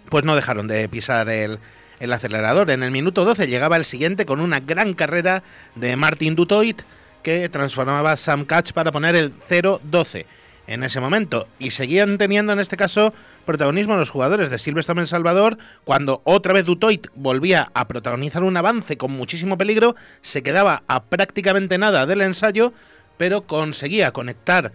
pues 0.10 0.24
no 0.24 0.36
dejaron 0.36 0.68
de 0.68 0.88
pisar 0.88 1.30
el, 1.30 1.58
el 2.00 2.14
acelerador. 2.14 2.70
En 2.70 2.84
el 2.84 2.92
minuto 2.92 3.26
12 3.26 3.48
llegaba 3.48 3.78
el 3.78 3.86
siguiente 3.86 4.28
con 4.28 4.40
una 4.40 4.60
gran 4.60 4.94
carrera 4.94 5.42
de 5.76 5.96
Martin 5.96 6.36
Dutoit 6.36 6.82
que 7.24 7.50
transformaba 7.50 8.16
Sam 8.18 8.46
Catch 8.46 8.72
para 8.72 8.92
poner 8.92 9.16
el 9.16 9.34
0-12 9.50 10.26
en 10.70 10.84
ese 10.84 11.00
momento. 11.00 11.48
Y 11.58 11.72
seguían 11.72 12.18
teniendo 12.18 12.54
en 12.54 12.60
este 12.60 12.78
caso 12.78 13.12
protagonismo 13.46 13.96
los 13.96 14.12
jugadores 14.12 14.52
de 14.52 14.60
Silverstone 14.60 15.02
El 15.02 15.08
Salvador 15.08 15.58
cuando 15.84 16.22
otra 16.24 16.54
vez 16.54 16.66
Dutoit 16.66 17.08
volvía 17.16 17.72
a 17.74 17.88
protagonizar 17.88 18.44
un 18.44 18.56
avance 18.56 18.96
con 18.96 19.12
muchísimo 19.12 19.58
peligro, 19.58 19.96
se 20.22 20.44
quedaba 20.44 20.84
a 20.88 21.04
prácticamente 21.04 21.80
nada 21.80 22.06
del 22.06 22.22
ensayo, 22.22 22.72
pero 23.18 23.42
conseguía 23.42 24.12
conectar 24.12 24.72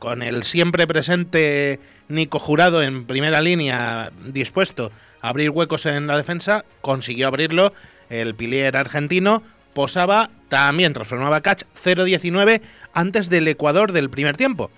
con 0.00 0.22
el 0.22 0.42
siempre 0.42 0.88
presente 0.88 1.78
Nico 2.08 2.40
Jurado 2.40 2.82
en 2.82 3.04
primera 3.04 3.40
línea 3.40 4.10
dispuesto 4.26 4.90
a 5.22 5.28
abrir 5.28 5.50
huecos 5.50 5.86
en 5.86 6.08
la 6.08 6.16
defensa, 6.16 6.64
consiguió 6.80 7.28
abrirlo 7.28 7.72
el 8.10 8.34
pilier 8.34 8.76
argentino, 8.76 9.44
posaba, 9.74 10.28
también 10.48 10.92
transformaba 10.92 11.40
catch 11.40 11.62
0-19 11.84 12.62
antes 12.94 13.30
del 13.30 13.46
Ecuador 13.46 13.92
del 13.92 14.10
primer 14.10 14.36
tiempo. 14.36 14.72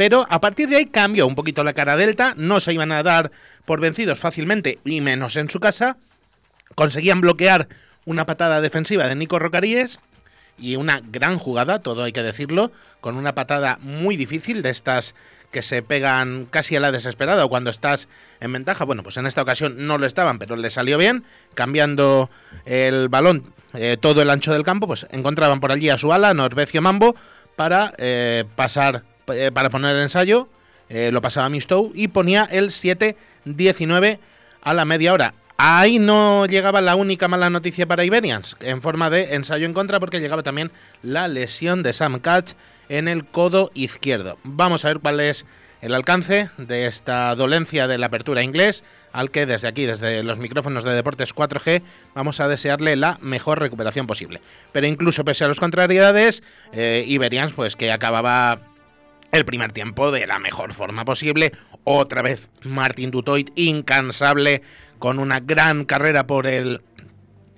Pero 0.00 0.26
a 0.30 0.40
partir 0.40 0.70
de 0.70 0.76
ahí 0.76 0.86
cambió 0.86 1.26
un 1.26 1.34
poquito 1.34 1.62
la 1.62 1.74
cara 1.74 1.94
Delta, 1.94 2.32
no 2.38 2.58
se 2.60 2.72
iban 2.72 2.90
a 2.90 3.02
dar 3.02 3.30
por 3.66 3.80
vencidos 3.80 4.18
fácilmente, 4.18 4.78
y 4.82 5.02
menos 5.02 5.36
en 5.36 5.50
su 5.50 5.60
casa. 5.60 5.98
Conseguían 6.74 7.20
bloquear 7.20 7.68
una 8.06 8.24
patada 8.24 8.62
defensiva 8.62 9.06
de 9.06 9.14
Nico 9.14 9.38
Rocaríes 9.38 10.00
y 10.56 10.76
una 10.76 11.02
gran 11.04 11.38
jugada, 11.38 11.80
todo 11.80 12.04
hay 12.04 12.12
que 12.12 12.22
decirlo, 12.22 12.72
con 13.02 13.18
una 13.18 13.34
patada 13.34 13.78
muy 13.82 14.16
difícil 14.16 14.62
de 14.62 14.70
estas 14.70 15.14
que 15.52 15.60
se 15.60 15.82
pegan 15.82 16.46
casi 16.46 16.76
a 16.76 16.80
la 16.80 16.92
desesperada 16.92 17.44
o 17.44 17.50
cuando 17.50 17.68
estás 17.68 18.08
en 18.40 18.54
ventaja. 18.54 18.86
Bueno, 18.86 19.02
pues 19.02 19.18
en 19.18 19.26
esta 19.26 19.42
ocasión 19.42 19.86
no 19.86 19.98
lo 19.98 20.06
estaban, 20.06 20.38
pero 20.38 20.56
le 20.56 20.70
salió 20.70 20.96
bien, 20.96 21.24
cambiando 21.52 22.30
el 22.64 23.10
balón 23.10 23.52
eh, 23.74 23.98
todo 24.00 24.22
el 24.22 24.30
ancho 24.30 24.54
del 24.54 24.64
campo, 24.64 24.86
pues 24.86 25.06
encontraban 25.10 25.60
por 25.60 25.72
allí 25.72 25.90
a 25.90 25.98
su 25.98 26.10
ala, 26.10 26.32
Norvecio 26.32 26.80
Mambo, 26.80 27.14
para 27.54 27.92
eh, 27.98 28.46
pasar, 28.56 29.02
eh, 29.32 29.50
para 29.52 29.70
poner 29.70 29.96
el 29.96 30.02
ensayo, 30.02 30.48
eh, 30.88 31.10
lo 31.12 31.22
pasaba 31.22 31.48
Mistow 31.48 31.92
y 31.94 32.08
ponía 32.08 32.44
el 32.50 32.70
7-19 32.70 34.18
a 34.62 34.74
la 34.74 34.84
media 34.84 35.12
hora. 35.12 35.34
Ahí 35.56 35.98
no 35.98 36.46
llegaba 36.46 36.80
la 36.80 36.96
única 36.96 37.28
mala 37.28 37.50
noticia 37.50 37.86
para 37.86 38.04
Iberians, 38.04 38.56
en 38.60 38.80
forma 38.80 39.10
de 39.10 39.34
ensayo 39.34 39.66
en 39.66 39.74
contra, 39.74 40.00
porque 40.00 40.18
llegaba 40.18 40.42
también 40.42 40.70
la 41.02 41.28
lesión 41.28 41.82
de 41.82 41.92
Sam 41.92 42.18
Catch 42.18 42.52
en 42.88 43.08
el 43.08 43.26
codo 43.26 43.70
izquierdo. 43.74 44.38
Vamos 44.42 44.84
a 44.84 44.88
ver 44.88 45.00
cuál 45.00 45.20
es 45.20 45.44
el 45.82 45.94
alcance 45.94 46.50
de 46.58 46.86
esta 46.86 47.34
dolencia 47.34 47.86
de 47.86 47.98
la 47.98 48.06
apertura 48.06 48.42
inglés, 48.42 48.84
al 49.12 49.30
que 49.30 49.46
desde 49.46 49.68
aquí, 49.68 49.84
desde 49.84 50.22
los 50.22 50.38
micrófonos 50.38 50.84
de 50.84 50.92
Deportes 50.92 51.34
4G, 51.34 51.82
vamos 52.14 52.40
a 52.40 52.48
desearle 52.48 52.96
la 52.96 53.18
mejor 53.20 53.60
recuperación 53.60 54.06
posible. 54.06 54.40
Pero 54.72 54.86
incluso 54.86 55.24
pese 55.24 55.44
a 55.44 55.48
las 55.48 55.60
contrariedades, 55.60 56.42
eh, 56.72 57.04
Iberians, 57.06 57.54
pues 57.54 57.76
que 57.76 57.92
acababa 57.92 58.60
el 59.32 59.44
primer 59.44 59.72
tiempo 59.72 60.10
de 60.10 60.26
la 60.26 60.38
mejor 60.38 60.74
forma 60.74 61.04
posible. 61.04 61.52
Otra 61.84 62.22
vez 62.22 62.50
Martin 62.62 63.10
Dutoit, 63.10 63.50
incansable, 63.54 64.62
con 64.98 65.18
una 65.18 65.40
gran 65.40 65.84
carrera 65.84 66.26
por 66.26 66.46
el 66.46 66.82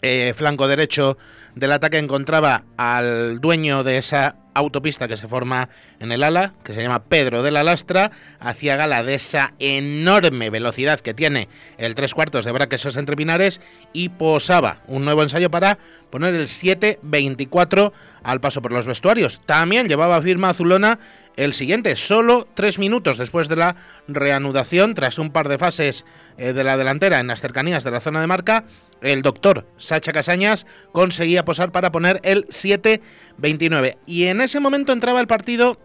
eh, 0.03 0.33
flanco 0.37 0.69
derecho 0.69 1.19
del 1.55 1.73
ataque. 1.73 1.99
Encontraba 1.99 2.65
al 2.77 3.41
dueño 3.41 3.85
de 3.85 3.99
esa 3.99 4.37
autopista 4.55 5.09
que 5.09 5.17
se 5.17 5.29
forma 5.29 5.69
en 5.99 6.13
el 6.13 6.23
ala, 6.23 6.55
que 6.63 6.75
se 6.75 6.83
llama 6.83 7.05
Pedro 7.05 7.43
de 7.43 7.51
la 7.51 7.65
Lastra, 7.65 8.11
hacía 8.39 8.77
gala 8.77 9.03
de 9.03 9.15
esa 9.15 9.55
enorme 9.59 10.51
velocidad 10.51 11.01
que 11.01 11.15
tiene 11.15 11.49
el 11.79 11.95
tres 11.95 12.15
cuartos 12.15 12.45
de 12.45 12.53
Braquesos 12.53 12.97
entre 12.97 13.17
Pinares 13.17 13.61
y 13.93 14.11
posaba 14.11 14.83
un 14.87 15.05
nuevo 15.05 15.23
ensayo 15.23 15.51
para 15.51 15.79
poner 16.11 16.35
el 16.35 16.49
7-24 16.49 17.93
al 18.23 18.41
paso 18.41 18.61
por 18.61 18.73
los 18.73 18.87
vestuarios. 18.87 19.41
También 19.47 19.89
llevaba 19.89 20.21
firma 20.21 20.51
azulona 20.51 20.99
el 21.37 21.53
siguiente, 21.53 21.97
solo 21.97 22.47
tres 22.55 22.79
minutos 22.79 23.19
después 23.19 23.49
de 23.49 23.57
la 23.57 23.77
reanudación, 24.09 24.95
tras 24.95 25.19
un 25.19 25.31
par 25.31 25.49
de 25.49 25.59
fases 25.59 26.05
eh, 26.37 26.53
de 26.53 26.65
la 26.65 26.77
delantera 26.77 27.21
en 27.21 27.27
las 27.27 27.41
cercanías 27.41 27.85
de 27.85 27.91
la 27.91 28.01
zona 28.01 28.21
de 28.21 28.27
marca, 28.27 28.65
el 29.01 29.23
doctor 29.23 29.67
Sacha 29.79 30.13
Casañas 30.13 30.67
conseguía 30.93 31.45
posar 31.45 31.73
para 31.73 31.91
poner 31.91 32.21
el 32.23 32.47
7-29. 32.49 33.97
Y 34.07 34.27
en 34.27 34.41
ese 34.41 34.61
momento 34.61 34.93
entraba 34.93 35.21
el 35.21 35.27
partido 35.27 35.79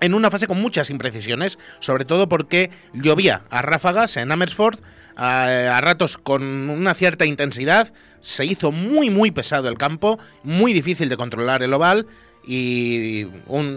en 0.00 0.14
una 0.14 0.30
fase 0.30 0.46
con 0.46 0.60
muchas 0.60 0.90
imprecisiones, 0.90 1.58
sobre 1.80 2.04
todo 2.04 2.28
porque 2.28 2.70
llovía 2.92 3.44
a 3.50 3.62
ráfagas 3.62 4.16
en 4.16 4.30
Amersfoort, 4.30 4.80
a, 5.16 5.76
a, 5.76 5.80
ratos 5.80 6.18
con 6.18 6.42
una 6.68 6.92
cierta 6.94 7.24
intensidad, 7.24 7.92
se 8.20 8.44
hizo 8.44 8.72
muy 8.72 9.10
muy 9.10 9.30
pesado 9.30 9.68
el 9.68 9.78
campo, 9.78 10.18
muy 10.42 10.72
difícil 10.72 11.08
de 11.08 11.16
controlar 11.16 11.62
el 11.62 11.72
oval 11.72 12.06
y 12.46 13.24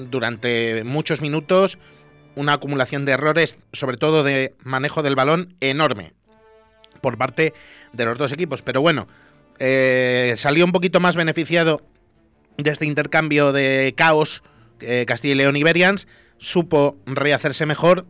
durante 0.10 0.84
muchos 0.84 1.22
minutos 1.22 1.78
una 2.36 2.54
acumulación 2.54 3.06
de 3.06 3.14
errores, 3.14 3.58
sobre 3.74 3.98
todo 3.98 4.24
de 4.24 4.54
manejo 4.64 5.02
del 5.02 5.16
balón, 5.16 5.56
enorme 5.60 6.14
por 7.02 7.18
parte 7.18 7.54
de 7.94 8.06
los 8.06 8.18
dos 8.18 8.32
equipos. 8.32 8.62
Pero 8.62 8.82
bueno, 8.82 9.08
eh, 9.60 10.36
salió 10.38 10.66
un 10.66 10.72
poquito 10.72 11.00
más 11.00 11.16
beneficiado 11.16 11.82
de 12.58 12.72
este 12.72 12.86
intercambio 12.86 13.52
de 13.52 13.94
caos 13.96 14.44
eh, 14.80 15.06
Castilla 15.08 15.34
y 15.34 15.38
León 15.38 15.58
Iberians, 15.58 16.08
supo 16.38 16.98
rehacerse 17.06 17.66
mejor 17.66 18.06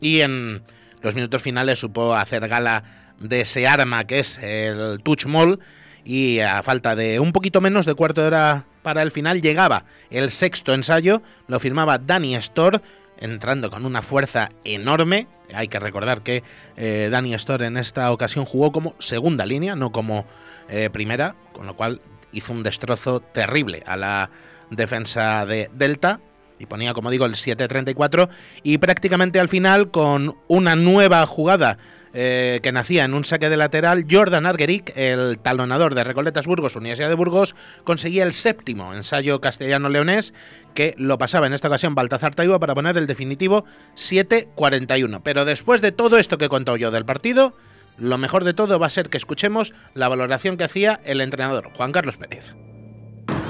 y 0.00 0.20
en 0.20 0.62
los 1.00 1.14
minutos 1.14 1.42
finales 1.42 1.78
supo 1.78 2.14
hacer 2.14 2.46
gala 2.48 3.14
de 3.18 3.42
ese 3.42 3.66
arma 3.66 4.04
que 4.04 4.18
es 4.18 4.38
el 4.38 5.00
touch 5.02 5.26
mall 5.26 5.60
y 6.04 6.40
a 6.40 6.62
falta 6.62 6.94
de 6.94 7.20
un 7.20 7.32
poquito 7.32 7.60
menos 7.60 7.86
de 7.86 7.94
cuarto 7.94 8.20
de 8.20 8.26
hora 8.26 8.66
para 8.82 9.02
el 9.02 9.10
final 9.10 9.40
llegaba. 9.40 9.84
El 10.10 10.30
sexto 10.30 10.74
ensayo, 10.74 11.22
lo 11.46 11.60
firmaba 11.60 11.98
Danny 11.98 12.34
Storr 12.36 12.82
entrando 13.18 13.70
con 13.70 13.84
una 13.86 14.02
fuerza 14.02 14.50
enorme. 14.64 15.26
Hay 15.54 15.68
que 15.68 15.78
recordar 15.78 16.22
que 16.22 16.42
eh, 16.76 17.08
Danny 17.10 17.34
Storr 17.34 17.62
en 17.62 17.76
esta 17.76 18.10
ocasión 18.12 18.44
jugó 18.44 18.72
como 18.72 18.94
segunda 18.98 19.46
línea, 19.46 19.76
no 19.76 19.92
como 19.92 20.24
eh, 20.68 20.90
primera, 20.90 21.34
con 21.52 21.66
lo 21.66 21.76
cual 21.76 22.00
hizo 22.32 22.52
un 22.52 22.62
destrozo 22.62 23.20
terrible 23.20 23.82
a 23.86 23.96
la 23.96 24.30
defensa 24.70 25.44
de 25.46 25.70
Delta. 25.74 26.20
Y 26.58 26.66
ponía, 26.66 26.92
como 26.92 27.10
digo, 27.10 27.24
el 27.24 27.34
7-34 27.34 28.28
y 28.62 28.76
prácticamente 28.78 29.40
al 29.40 29.48
final 29.48 29.90
con 29.90 30.36
una 30.46 30.76
nueva 30.76 31.24
jugada 31.26 31.78
eh, 32.12 32.60
que 32.62 32.72
nacía 32.72 33.04
en 33.04 33.14
un 33.14 33.24
saque 33.24 33.48
de 33.50 33.56
lateral, 33.56 34.06
Jordan 34.10 34.46
Argueric, 34.46 34.92
el 34.96 35.38
talonador 35.38 35.94
de 35.94 36.04
Recoletas 36.04 36.46
Burgos, 36.46 36.76
Universidad 36.76 37.08
de 37.08 37.14
Burgos, 37.14 37.54
conseguía 37.84 38.24
el 38.24 38.32
séptimo 38.32 38.94
ensayo 38.94 39.40
castellano-leonés 39.40 40.34
que 40.74 40.94
lo 40.98 41.18
pasaba 41.18 41.46
en 41.46 41.52
esta 41.52 41.68
ocasión 41.68 41.94
Baltazar 41.94 42.34
Taiba 42.34 42.58
para 42.58 42.74
poner 42.74 42.96
el 42.98 43.06
definitivo 43.06 43.64
7-41. 43.94 45.20
Pero 45.22 45.44
después 45.44 45.82
de 45.82 45.92
todo 45.92 46.18
esto 46.18 46.38
que 46.38 46.46
he 46.46 46.48
contado 46.48 46.76
yo 46.76 46.90
del 46.90 47.04
partido, 47.04 47.54
lo 47.96 48.18
mejor 48.18 48.44
de 48.44 48.54
todo 48.54 48.78
va 48.78 48.86
a 48.86 48.90
ser 48.90 49.08
que 49.08 49.16
escuchemos 49.16 49.72
la 49.94 50.08
valoración 50.08 50.56
que 50.56 50.64
hacía 50.64 51.00
el 51.04 51.20
entrenador, 51.20 51.70
Juan 51.74 51.92
Carlos 51.92 52.16
Pérez. 52.16 52.54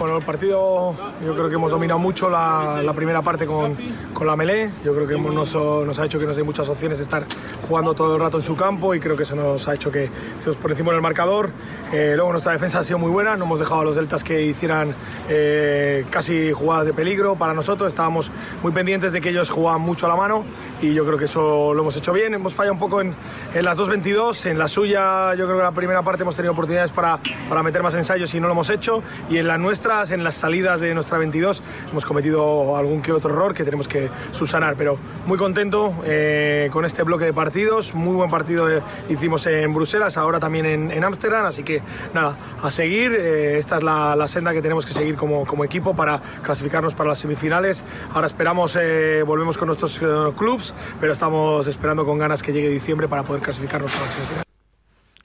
Bueno, 0.00 0.16
el 0.16 0.24
partido 0.24 0.94
yo 1.22 1.34
creo 1.34 1.50
que 1.50 1.56
hemos 1.56 1.72
dominado 1.72 1.98
mucho 1.98 2.30
la, 2.30 2.90
primera 2.96 3.20
parte 3.20 3.44
con, 3.44 3.76
con, 4.14 4.26
la 4.26 4.34
melé. 4.34 4.70
Yo 4.82 4.94
creo 4.94 5.06
que 5.06 5.12
hemos, 5.12 5.34
nos, 5.54 5.98
ha 5.98 6.06
hecho 6.06 6.18
que 6.18 6.24
nos 6.24 6.36
dé 6.36 6.42
muchas 6.42 6.66
opciones 6.70 6.96
de 6.96 7.04
estar 7.04 7.26
jugando 7.68 7.92
todo 7.92 8.14
el 8.14 8.22
rato 8.22 8.38
en 8.38 8.42
su 8.42 8.56
campo 8.56 8.94
y 8.94 9.00
creo 9.00 9.14
que 9.14 9.24
eso 9.24 9.36
nos 9.36 9.68
ha 9.68 9.74
hecho 9.74 9.92
que 9.92 10.04
estemos 10.38 10.56
por 10.56 10.70
encima 10.70 10.92
del 10.92 11.02
marcador. 11.02 11.50
Eh, 11.92 12.14
luego 12.16 12.32
nuestra 12.32 12.52
defensa 12.52 12.78
ha 12.78 12.84
sido 12.84 12.98
muy 12.98 13.10
buena, 13.10 13.36
no 13.36 13.44
hemos 13.44 13.58
dejado 13.58 13.82
a 13.82 13.84
los 13.84 13.94
deltas 13.94 14.24
que 14.24 14.40
hicieran 14.40 14.94
eh, 15.28 16.06
casi 16.08 16.50
jugadas 16.50 16.86
de 16.86 16.94
peligro 16.94 17.36
para 17.36 17.52
nosotros. 17.52 17.88
Estábamos 17.88 18.32
muy 18.62 18.72
pendientes 18.72 19.12
de 19.12 19.20
que 19.20 19.28
ellos 19.28 19.50
jugaban 19.50 19.82
mucho 19.82 20.06
a 20.06 20.08
la 20.08 20.16
mano 20.16 20.46
y 20.80 20.94
yo 20.94 21.04
creo 21.04 21.18
que 21.18 21.26
eso 21.26 21.74
lo 21.74 21.82
hemos 21.82 21.94
hecho 21.98 22.14
bien. 22.14 22.32
Hemos 22.32 22.54
fallado 22.54 22.72
un 22.72 22.80
poco 22.80 23.02
en, 23.02 23.14
en 23.52 23.64
las 23.66 23.76
2.22, 23.76 24.46
en 24.46 24.58
la 24.58 24.66
suya 24.66 25.34
yo 25.34 25.44
creo 25.44 25.58
que 25.58 25.62
la 25.62 25.72
primera 25.72 26.00
parte 26.00 26.22
hemos 26.22 26.36
tenido 26.36 26.52
oportunidades 26.52 26.90
para, 26.90 27.20
para 27.50 27.62
meter 27.62 27.82
más 27.82 27.92
ensayos 27.92 28.34
y 28.34 28.40
no 28.40 28.46
lo 28.46 28.54
hemos 28.54 28.70
hecho 28.70 29.02
y 29.28 29.36
en 29.36 29.46
la 29.46 29.58
nuestra 29.58 29.89
en 29.90 30.22
las 30.22 30.36
salidas 30.36 30.78
de 30.78 30.94
nuestra 30.94 31.18
22 31.18 31.64
hemos 31.90 32.06
cometido 32.06 32.76
algún 32.76 33.02
que 33.02 33.12
otro 33.12 33.32
error 33.32 33.54
que 33.54 33.64
tenemos 33.64 33.88
que 33.88 34.08
subsanar, 34.30 34.76
pero 34.76 34.96
muy 35.26 35.36
contento 35.36 35.96
eh, 36.04 36.68
con 36.70 36.84
este 36.84 37.02
bloque 37.02 37.24
de 37.24 37.32
partidos, 37.32 37.92
muy 37.92 38.14
buen 38.14 38.30
partido 38.30 38.70
eh, 38.70 38.82
hicimos 39.08 39.44
en 39.48 39.74
Bruselas, 39.74 40.16
ahora 40.16 40.38
también 40.38 40.64
en 40.92 41.02
Ámsterdam, 41.04 41.44
así 41.44 41.64
que 41.64 41.82
nada, 42.14 42.38
a 42.62 42.70
seguir, 42.70 43.10
eh, 43.10 43.58
esta 43.58 43.78
es 43.78 43.82
la, 43.82 44.28
senda 44.28 44.52
que 44.52 44.62
tenemos 44.62 44.86
que 44.86 44.92
seguir 44.92 45.16
como, 45.16 45.64
equipo 45.64 45.96
para 45.96 46.20
clasificarnos 46.42 46.94
para 46.94 47.08
las 47.08 47.18
semifinales, 47.18 47.82
ahora 48.12 48.28
esperamos, 48.28 48.78
volvemos 49.26 49.58
con 49.58 49.66
nuestros 49.66 50.00
clubs, 50.36 50.72
pero 51.00 51.12
estamos 51.12 51.66
esperando 51.66 52.04
con 52.04 52.16
ganas 52.16 52.44
que 52.44 52.52
llegue 52.52 52.68
diciembre 52.68 53.08
para 53.08 53.24
poder 53.24 53.42
clasificarnos 53.42 53.90
para 53.90 54.04
las 54.04 54.14
semifinales. 54.14 54.49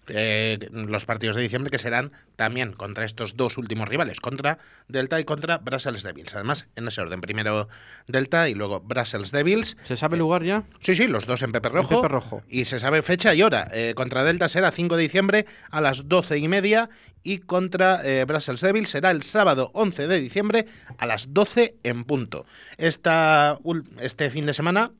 Eh, 0.07 0.59
los 0.71 1.05
partidos 1.05 1.35
de 1.35 1.41
diciembre 1.41 1.71
que 1.71 1.77
serán 1.77 2.11
también 2.35 2.73
contra 2.73 3.05
estos 3.05 3.35
dos 3.35 3.57
últimos 3.57 3.89
rivales, 3.89 4.19
contra 4.19 4.57
Delta 4.87 5.19
y 5.19 5.25
contra 5.25 5.57
Brussels 5.57 6.03
Devils. 6.03 6.33
Además, 6.35 6.67
en 6.75 6.87
ese 6.87 7.01
orden, 7.01 7.21
primero 7.21 7.67
Delta 8.07 8.49
y 8.49 8.53
luego 8.53 8.81
Brussels 8.81 9.31
Devils. 9.31 9.77
¿Se 9.85 9.97
sabe 9.97 10.15
el 10.15 10.19
lugar 10.19 10.43
ya? 10.43 10.63
Sí, 10.79 10.95
sí, 10.95 11.07
los 11.07 11.25
dos 11.25 11.41
en 11.41 11.51
Pepe 11.51 11.69
Rojo. 11.69 11.95
En 11.95 12.01
Pepe 12.01 12.13
Rojo. 12.13 12.43
Y 12.47 12.65
se 12.65 12.79
sabe 12.79 13.01
fecha 13.01 13.33
y 13.33 13.41
hora. 13.41 13.67
Eh, 13.73 13.93
contra 13.95 14.23
Delta 14.23 14.49
será 14.49 14.71
5 14.71 14.95
de 14.95 15.03
diciembre 15.03 15.45
a 15.71 15.81
las 15.81 16.07
12 16.07 16.37
y 16.37 16.47
media 16.47 16.89
y 17.23 17.39
contra 17.39 18.01
eh, 18.05 18.23
Brussels 18.25 18.61
Devils 18.61 18.89
será 18.89 19.11
el 19.11 19.23
sábado 19.23 19.71
11 19.73 20.07
de 20.07 20.21
diciembre 20.21 20.67
a 20.97 21.07
las 21.07 21.33
12 21.33 21.75
en 21.83 22.03
punto. 22.03 22.45
Esta, 22.77 23.59
este 23.99 24.29
fin 24.29 24.45
de 24.45 24.53
semana 24.53 24.91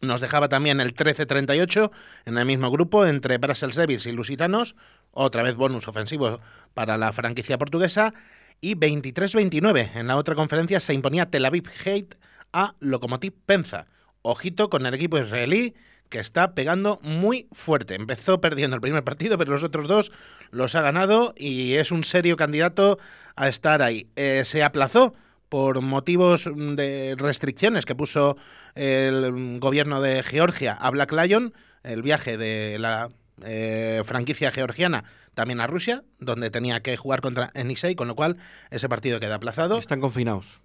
nos 0.00 0.20
dejaba 0.20 0.48
también 0.48 0.80
el 0.80 0.94
13-38 0.94 1.90
en 2.26 2.38
el 2.38 2.46
mismo 2.46 2.70
grupo 2.70 3.06
entre 3.06 3.38
Brussels 3.38 3.76
Devils 3.76 4.06
y 4.06 4.12
Lusitanos, 4.12 4.76
otra 5.12 5.42
vez 5.42 5.54
bonus 5.54 5.88
ofensivo 5.88 6.40
para 6.74 6.96
la 6.96 7.12
franquicia 7.12 7.58
portuguesa, 7.58 8.14
y 8.60 8.74
23-29 8.74 9.92
en 9.94 10.06
la 10.06 10.16
otra 10.16 10.34
conferencia 10.34 10.80
se 10.80 10.94
imponía 10.94 11.30
Tel 11.30 11.44
Aviv 11.44 11.68
Hate 11.84 12.16
a 12.52 12.74
Lokomotiv 12.80 13.32
Penza. 13.46 13.86
Ojito 14.22 14.68
con 14.68 14.84
el 14.84 14.94
equipo 14.94 15.18
israelí 15.18 15.74
que 16.10 16.18
está 16.18 16.54
pegando 16.54 16.98
muy 17.02 17.48
fuerte. 17.52 17.94
Empezó 17.94 18.40
perdiendo 18.40 18.76
el 18.76 18.82
primer 18.82 19.04
partido, 19.04 19.38
pero 19.38 19.52
los 19.52 19.62
otros 19.62 19.88
dos 19.88 20.12
los 20.50 20.74
ha 20.74 20.82
ganado 20.82 21.32
y 21.36 21.74
es 21.74 21.90
un 21.90 22.04
serio 22.04 22.36
candidato 22.36 22.98
a 23.36 23.48
estar 23.48 23.80
ahí. 23.80 24.08
Eh, 24.16 24.42
se 24.44 24.62
aplazó 24.62 25.14
por 25.50 25.82
motivos 25.82 26.48
de 26.54 27.14
restricciones 27.18 27.84
que 27.84 27.94
puso 27.94 28.38
el 28.74 29.58
gobierno 29.60 30.00
de 30.00 30.22
Georgia 30.22 30.72
a 30.72 30.90
Black 30.90 31.12
Lion, 31.12 31.52
el 31.82 32.00
viaje 32.00 32.38
de 32.38 32.78
la 32.78 33.10
eh, 33.44 34.00
franquicia 34.04 34.50
georgiana 34.50 35.04
también 35.34 35.60
a 35.60 35.66
Rusia, 35.66 36.02
donde 36.18 36.50
tenía 36.50 36.80
que 36.80 36.96
jugar 36.96 37.20
contra 37.20 37.50
Enisei, 37.54 37.94
con 37.94 38.08
lo 38.08 38.14
cual 38.14 38.36
ese 38.70 38.88
partido 38.88 39.20
queda 39.20 39.36
aplazado. 39.36 39.78
Están 39.78 40.00
confinados. 40.00 40.62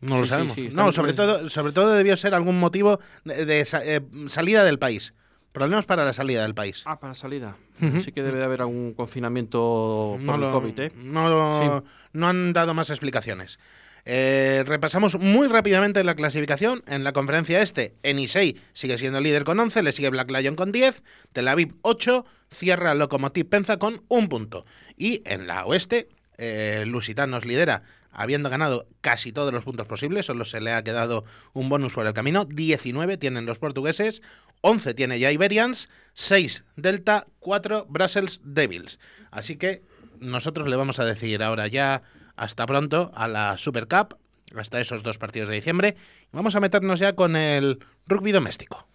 No 0.00 0.18
lo 0.18 0.26
sabemos. 0.26 0.54
Sí, 0.54 0.68
sí, 0.68 0.74
no, 0.74 0.92
sobre 0.92 1.12
todo, 1.14 1.48
sobre 1.48 1.72
todo 1.72 1.92
debió 1.92 2.16
ser 2.16 2.34
algún 2.34 2.60
motivo 2.60 3.00
de, 3.24 3.46
de 3.46 3.60
eh, 3.60 4.00
salida 4.28 4.64
del 4.64 4.78
país. 4.78 5.14
Problemas 5.52 5.86
para 5.86 6.04
la 6.04 6.12
salida 6.12 6.42
del 6.42 6.54
país. 6.54 6.82
Ah, 6.86 7.00
para 7.00 7.12
la 7.12 7.14
salida. 7.14 7.56
Uh 7.80 7.86
-huh. 7.86 8.04
Sí 8.04 8.12
que 8.12 8.22
debe 8.22 8.38
de 8.38 8.44
haber 8.44 8.60
algún 8.60 8.92
confinamiento 8.92 10.18
por 10.18 10.20
no 10.20 10.34
el 10.34 10.40
lo, 10.42 10.52
COVID, 10.52 10.80
¿eh? 10.80 10.92
No, 10.96 11.28
lo, 11.30 11.82
no 12.12 12.28
han 12.28 12.52
dado 12.52 12.74
más 12.74 12.90
explicaciones. 12.90 13.58
Eh, 14.08 14.62
repasamos 14.64 15.18
muy 15.18 15.48
rápidamente 15.48 16.04
la 16.04 16.14
clasificación. 16.14 16.84
En 16.86 17.02
la 17.02 17.12
conferencia 17.12 17.60
este, 17.60 17.96
Enisei 18.04 18.56
sigue 18.72 18.98
siendo 18.98 19.20
líder 19.20 19.42
con 19.42 19.58
11, 19.58 19.82
le 19.82 19.90
sigue 19.90 20.10
Black 20.10 20.30
Lion 20.30 20.54
con 20.54 20.70
10, 20.70 21.02
Tel 21.32 21.48
Aviv 21.48 21.74
8, 21.82 22.24
cierra 22.52 22.94
Lokomotiv 22.94 23.48
Penza 23.48 23.78
con 23.78 24.04
un 24.06 24.28
punto. 24.28 24.64
Y 24.96 25.22
en 25.26 25.48
la 25.48 25.66
oeste, 25.66 26.08
eh, 26.38 26.84
Lusitán 26.86 27.32
nos 27.32 27.44
lidera 27.44 27.82
habiendo 28.12 28.48
ganado 28.48 28.88
casi 29.02 29.32
todos 29.32 29.52
los 29.52 29.64
puntos 29.64 29.86
posibles, 29.86 30.24
solo 30.24 30.44
se 30.46 30.60
le 30.60 30.72
ha 30.72 30.82
quedado 30.82 31.24
un 31.52 31.68
bonus 31.68 31.92
por 31.92 32.06
el 32.06 32.14
camino. 32.14 32.44
19 32.44 33.18
tienen 33.18 33.44
los 33.44 33.58
portugueses, 33.58 34.22
11 34.62 34.94
tiene 34.94 35.18
ya 35.18 35.32
Iberians, 35.32 35.90
6 36.14 36.64
Delta, 36.76 37.26
4 37.40 37.86
Brussels 37.90 38.40
Devils. 38.44 39.00
Así 39.32 39.56
que 39.56 39.82
nosotros 40.20 40.68
le 40.68 40.76
vamos 40.76 40.98
a 41.00 41.04
decir 41.04 41.42
ahora 41.42 41.66
ya 41.66 42.02
hasta 42.36 42.66
pronto 42.66 43.10
a 43.14 43.28
la 43.28 43.58
Super 43.58 43.88
Cup, 43.88 44.16
hasta 44.56 44.80
esos 44.80 45.02
dos 45.02 45.18
partidos 45.18 45.48
de 45.48 45.56
diciembre. 45.56 45.96
Vamos 46.32 46.54
a 46.54 46.60
meternos 46.60 46.98
ya 46.98 47.14
con 47.14 47.36
el 47.36 47.78
rugby 48.06 48.32
doméstico. 48.32 48.86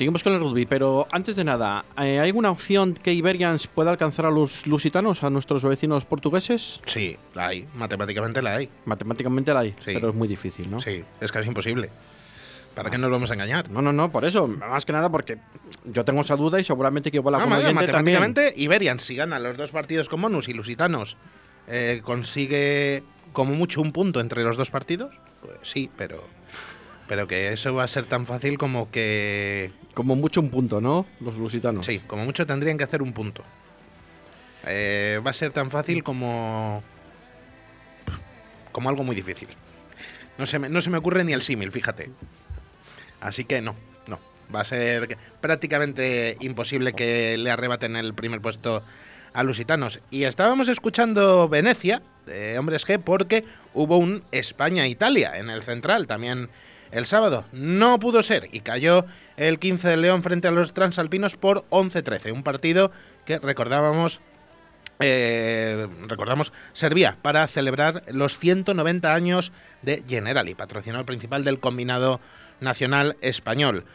Seguimos 0.00 0.24
con 0.24 0.32
el 0.32 0.40
rugby, 0.40 0.64
pero 0.64 1.06
antes 1.12 1.36
de 1.36 1.44
nada, 1.44 1.84
¿hay 1.94 2.16
alguna 2.16 2.50
opción 2.50 2.94
que 2.94 3.12
Iberians 3.12 3.66
pueda 3.66 3.90
alcanzar 3.90 4.24
a 4.24 4.30
los 4.30 4.66
lusitanos, 4.66 5.22
a 5.22 5.28
nuestros 5.28 5.62
vecinos 5.62 6.06
portugueses? 6.06 6.80
Sí, 6.86 7.18
la 7.34 7.48
hay, 7.48 7.68
matemáticamente 7.74 8.40
la 8.40 8.54
hay. 8.56 8.70
Matemáticamente 8.86 9.52
la 9.52 9.60
hay, 9.60 9.72
Sí. 9.80 9.90
pero 9.92 10.08
es 10.08 10.14
muy 10.14 10.26
difícil, 10.26 10.70
¿no? 10.70 10.80
Sí, 10.80 11.04
es 11.20 11.30
casi 11.30 11.48
imposible. 11.48 11.90
¿Para 12.74 12.88
qué 12.88 12.96
nos 12.96 13.10
vamos 13.10 13.30
a 13.30 13.34
engañar? 13.34 13.68
No, 13.70 13.82
no, 13.82 13.92
no, 13.92 14.10
por 14.10 14.24
eso, 14.24 14.46
más 14.48 14.86
que 14.86 14.92
nada 14.94 15.10
porque 15.10 15.36
yo 15.84 16.02
tengo 16.02 16.22
esa 16.22 16.34
duda 16.34 16.58
y 16.58 16.64
seguramente 16.64 17.10
que 17.10 17.18
igual 17.18 17.32
la 17.32 17.38
Ah, 17.40 17.42
como 17.42 17.56
vale, 17.56 17.66
oyente 17.66 17.92
también. 17.92 18.16
matemáticamente, 18.20 18.58
Iberians, 18.58 19.02
si 19.02 19.16
gana 19.16 19.38
los 19.38 19.58
dos 19.58 19.70
partidos 19.70 20.08
con 20.08 20.22
bonus 20.22 20.48
y 20.48 20.54
Lusitanos 20.54 21.18
eh, 21.68 22.00
consigue 22.02 23.02
como 23.34 23.52
mucho 23.52 23.82
un 23.82 23.92
punto 23.92 24.20
entre 24.20 24.44
los 24.44 24.56
dos 24.56 24.70
partidos, 24.70 25.14
pues 25.42 25.58
sí, 25.62 25.90
pero, 25.98 26.24
pero 27.10 27.26
que 27.26 27.52
eso 27.52 27.74
va 27.74 27.82
a 27.82 27.88
ser 27.88 28.06
tan 28.06 28.24
fácil 28.24 28.56
como 28.56 28.88
que 28.92 29.72
Como 29.94 30.14
mucho 30.14 30.40
un 30.40 30.48
punto, 30.48 30.80
¿no? 30.80 31.06
Los 31.18 31.36
lusitanos. 31.38 31.84
Sí, 31.84 31.98
como 32.06 32.24
mucho 32.24 32.46
tendrían 32.46 32.78
que 32.78 32.84
hacer 32.84 33.02
un 33.02 33.12
punto. 33.12 33.42
Eh, 34.64 35.20
va 35.26 35.30
a 35.30 35.32
ser 35.32 35.50
tan 35.50 35.72
fácil 35.72 36.04
como. 36.04 36.84
como 38.70 38.88
algo 38.88 39.02
muy 39.02 39.16
difícil. 39.16 39.48
No 40.38 40.46
se 40.46 40.60
me, 40.60 40.68
no 40.68 40.80
se 40.80 40.88
me 40.88 40.98
ocurre 40.98 41.24
ni 41.24 41.32
el 41.32 41.42
símil, 41.42 41.72
fíjate. 41.72 42.12
Así 43.20 43.42
que 43.42 43.60
no, 43.60 43.74
no. 44.06 44.20
Va 44.54 44.60
a 44.60 44.64
ser 44.64 45.18
prácticamente 45.40 46.36
imposible 46.38 46.92
que 46.92 47.36
le 47.38 47.50
arrebaten 47.50 47.96
el 47.96 48.14
primer 48.14 48.40
puesto 48.40 48.84
a 49.32 49.42
Lusitanos. 49.42 49.98
Y 50.12 50.22
estábamos 50.22 50.68
escuchando 50.68 51.48
Venecia, 51.48 52.02
de 52.26 52.56
Hombres 52.56 52.86
G, 52.86 53.00
porque 53.02 53.44
hubo 53.74 53.96
un 53.96 54.22
España-Italia 54.30 55.36
en 55.38 55.50
el 55.50 55.64
central 55.64 56.06
también 56.06 56.48
el 56.92 57.06
sábado. 57.06 57.44
No 57.52 57.98
pudo 57.98 58.22
ser 58.22 58.48
y 58.52 58.60
cayó 58.60 59.04
el 59.36 59.58
15 59.58 59.88
de 59.88 59.96
León 59.96 60.22
frente 60.22 60.48
a 60.48 60.50
los 60.50 60.74
transalpinos 60.74 61.36
por 61.36 61.64
11-13. 61.70 62.32
Un 62.32 62.42
partido 62.42 62.90
que 63.24 63.38
recordábamos 63.38 64.20
eh, 65.02 65.88
recordamos, 66.08 66.52
servía 66.74 67.16
para 67.22 67.46
celebrar 67.48 68.02
los 68.12 68.36
190 68.36 69.14
años 69.14 69.50
de 69.80 70.04
Generali, 70.06 70.54
patrocinador 70.54 71.06
principal 71.06 71.42
del 71.42 71.58
combinado 71.58 72.20
nacional 72.60 73.16
español. 73.22 73.86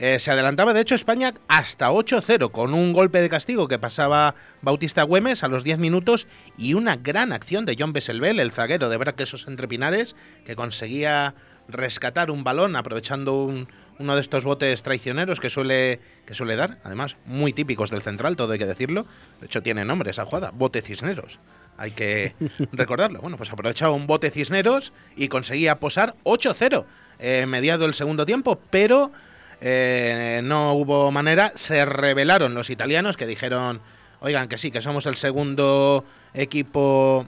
Eh, 0.00 0.18
se 0.20 0.30
adelantaba, 0.30 0.74
de 0.74 0.80
hecho, 0.80 0.94
España 0.94 1.34
hasta 1.48 1.90
8-0 1.90 2.52
con 2.52 2.72
un 2.72 2.92
golpe 2.92 3.20
de 3.20 3.28
castigo 3.28 3.66
que 3.66 3.80
pasaba 3.80 4.36
Bautista 4.62 5.02
Güemes 5.02 5.42
a 5.42 5.48
los 5.48 5.64
10 5.64 5.78
minutos 5.78 6.28
y 6.56 6.74
una 6.74 6.96
gran 6.96 7.32
acción 7.32 7.64
de 7.64 7.76
John 7.76 7.92
Besselbel, 7.92 8.38
el 8.38 8.52
zaguero 8.52 8.88
de 8.88 8.96
Braquesos 8.96 9.46
entre 9.48 9.66
Pinares, 9.66 10.14
que 10.44 10.54
conseguía 10.54 11.34
rescatar 11.68 12.30
un 12.30 12.44
balón 12.44 12.76
aprovechando 12.76 13.44
un, 13.44 13.68
uno 13.98 14.14
de 14.14 14.20
estos 14.20 14.44
botes 14.44 14.82
traicioneros 14.82 15.40
que 15.40 15.50
suele, 15.50 16.00
que 16.24 16.34
suele 16.34 16.56
dar, 16.56 16.78
además 16.84 17.16
muy 17.26 17.52
típicos 17.52 17.90
del 17.90 18.02
central, 18.02 18.36
todo 18.36 18.52
hay 18.52 18.58
que 18.58 18.66
decirlo. 18.66 19.06
De 19.40 19.46
hecho, 19.46 19.62
tiene 19.62 19.84
nombre 19.84 20.10
esa 20.10 20.24
jugada, 20.24 20.50
bote 20.52 20.82
cisneros. 20.82 21.38
Hay 21.76 21.92
que 21.92 22.34
recordarlo. 22.72 23.20
Bueno, 23.20 23.36
pues 23.36 23.52
aprovechaba 23.52 23.92
un 23.92 24.06
bote 24.06 24.30
cisneros 24.30 24.92
y 25.16 25.28
conseguía 25.28 25.78
posar 25.78 26.14
8-0 26.24 26.84
eh, 27.18 27.46
mediado 27.46 27.84
el 27.86 27.94
segundo 27.94 28.24
tiempo, 28.24 28.60
pero 28.70 29.12
eh, 29.60 30.40
no 30.44 30.72
hubo 30.74 31.10
manera. 31.10 31.52
Se 31.54 31.84
rebelaron 31.84 32.54
los 32.54 32.70
italianos 32.70 33.16
que 33.16 33.26
dijeron, 33.26 33.80
oigan, 34.20 34.48
que 34.48 34.58
sí, 34.58 34.70
que 34.70 34.80
somos 34.80 35.06
el 35.06 35.16
segundo 35.16 36.04
equipo 36.34 37.26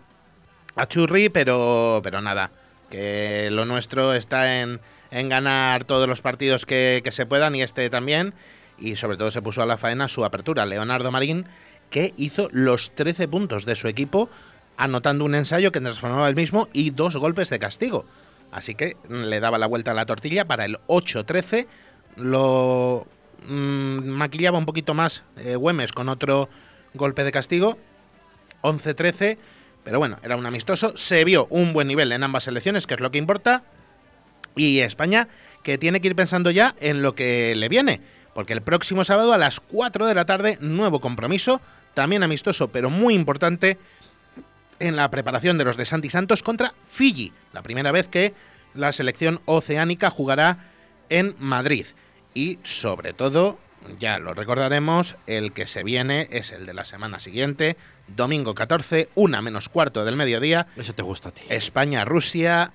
a 0.77 0.87
churri, 0.87 1.29
pero, 1.29 2.01
pero 2.03 2.21
nada, 2.21 2.51
que 2.91 3.49
lo 3.51 3.65
nuestro 3.65 4.15
está 4.15 4.61
en, 4.61 4.81
en 5.11 5.29
ganar 5.29 5.85
todos 5.85 6.09
los 6.09 6.21
partidos 6.21 6.67
que, 6.67 7.01
que 7.05 7.13
se 7.13 7.27
puedan 7.27 7.55
y 7.55 7.63
este 7.63 7.89
también. 7.91 8.35
Y 8.79 8.97
sobre 8.97 9.17
todo 9.17 9.31
se 9.31 9.43
puso 9.43 9.63
a 9.63 9.67
la 9.67 9.79
faena 9.79 10.09
su 10.09 10.25
apertura, 10.25 10.67
Leonardo 10.67 11.11
Marín, 11.11 11.47
que 11.91 12.15
hizo 12.17 12.49
los 12.53 12.95
13 12.95 13.29
puntos 13.29 13.67
de 13.67 13.77
su 13.77 13.89
equipo, 13.89 14.31
anotando 14.77 15.25
un 15.25 15.35
ensayo 15.35 15.73
que 15.73 15.81
transformaba 15.81 16.29
el 16.29 16.35
mismo 16.35 16.69
y 16.73 16.91
dos 16.91 17.17
golpes 17.17 17.51
de 17.51 17.59
castigo. 17.59 18.07
Así 18.53 18.75
que 18.75 18.97
le 19.09 19.41
daba 19.41 19.59
la 19.59 19.67
vuelta 19.67 19.93
a 19.93 19.95
la 19.95 20.07
tortilla 20.07 20.47
para 20.47 20.65
el 20.65 20.79
8-13 20.89 21.67
lo 22.17 23.07
mm, 23.49 24.09
maquillaba 24.09 24.59
un 24.59 24.67
poquito 24.67 24.95
más 24.95 25.23
eh, 25.37 25.57
Güemes 25.57 25.93
con 25.93 26.09
otro 26.09 26.49
golpe 26.95 27.25
de 27.25 27.33
castigo. 27.33 27.79
11-13, 28.63 29.39
pero 29.85 29.99
bueno, 29.99 30.19
era 30.23 30.37
un 30.37 30.47
amistoso. 30.47 30.97
Se 30.97 31.25
vio 31.25 31.47
un 31.51 31.73
buen 31.73 31.89
nivel 31.89 32.13
en 32.13 32.23
ambas 32.23 32.45
selecciones, 32.45 32.87
que 32.87 32.95
es 32.95 33.01
lo 33.01 33.11
que 33.11 33.19
importa. 33.19 33.63
Y 34.57 34.81
España, 34.81 35.29
que 35.63 35.79
tiene 35.79 36.01
que 36.01 36.09
ir 36.09 36.17
pensando 36.17 36.51
ya 36.51 36.75
en 36.81 37.03
lo 37.03 37.15
que 37.15 37.55
le 37.57 37.69
viene. 37.69 38.01
Porque 38.35 38.53
el 38.53 38.63
próximo 38.63 39.05
sábado 39.05 39.33
a 39.33 39.39
las 39.39 39.61
4 39.61 40.07
de 40.07 40.15
la 40.15 40.25
tarde, 40.25 40.59
nuevo 40.61 41.01
compromiso, 41.01 41.61
también 41.95 42.23
amistoso, 42.23 42.69
pero 42.69 42.91
muy 42.91 43.15
importante, 43.15 43.79
en 44.79 44.97
la 44.97 45.11
preparación 45.11 45.59
de 45.59 45.65
los 45.65 45.77
de 45.77 45.87
Santi 45.87 46.11
Santos 46.11 46.43
contra 46.43 46.75
Fiji. 46.89 47.33
La 47.53 47.63
primera 47.63 47.93
vez 47.93 48.09
que 48.09 48.35
la 48.75 48.93
selección 48.93 49.41
oceánica 49.45 50.11
jugará 50.11 50.71
en 51.09 51.35
Madrid. 51.39 51.87
Y 52.35 52.59
sobre 52.63 53.13
todo, 53.13 53.59
ya 53.99 54.19
lo 54.19 54.35
recordaremos, 54.35 55.17
el 55.27 55.53
que 55.53 55.67
se 55.67 55.83
viene 55.83 56.29
es 56.31 56.51
el 56.51 56.67
de 56.67 56.75
la 56.75 56.85
semana 56.85 57.21
siguiente, 57.21 57.77
domingo 58.15 58.55
14, 58.55 59.11
una 59.15 59.43
menos 59.43 59.69
cuarto 59.69 60.05
del 60.05 60.17
mediodía. 60.17 60.67
Eso 60.77 60.95
te 60.95 61.03
gusta 61.03 61.31
a 61.31 61.33
ti. 61.33 61.43
España-Rusia, 61.49 62.73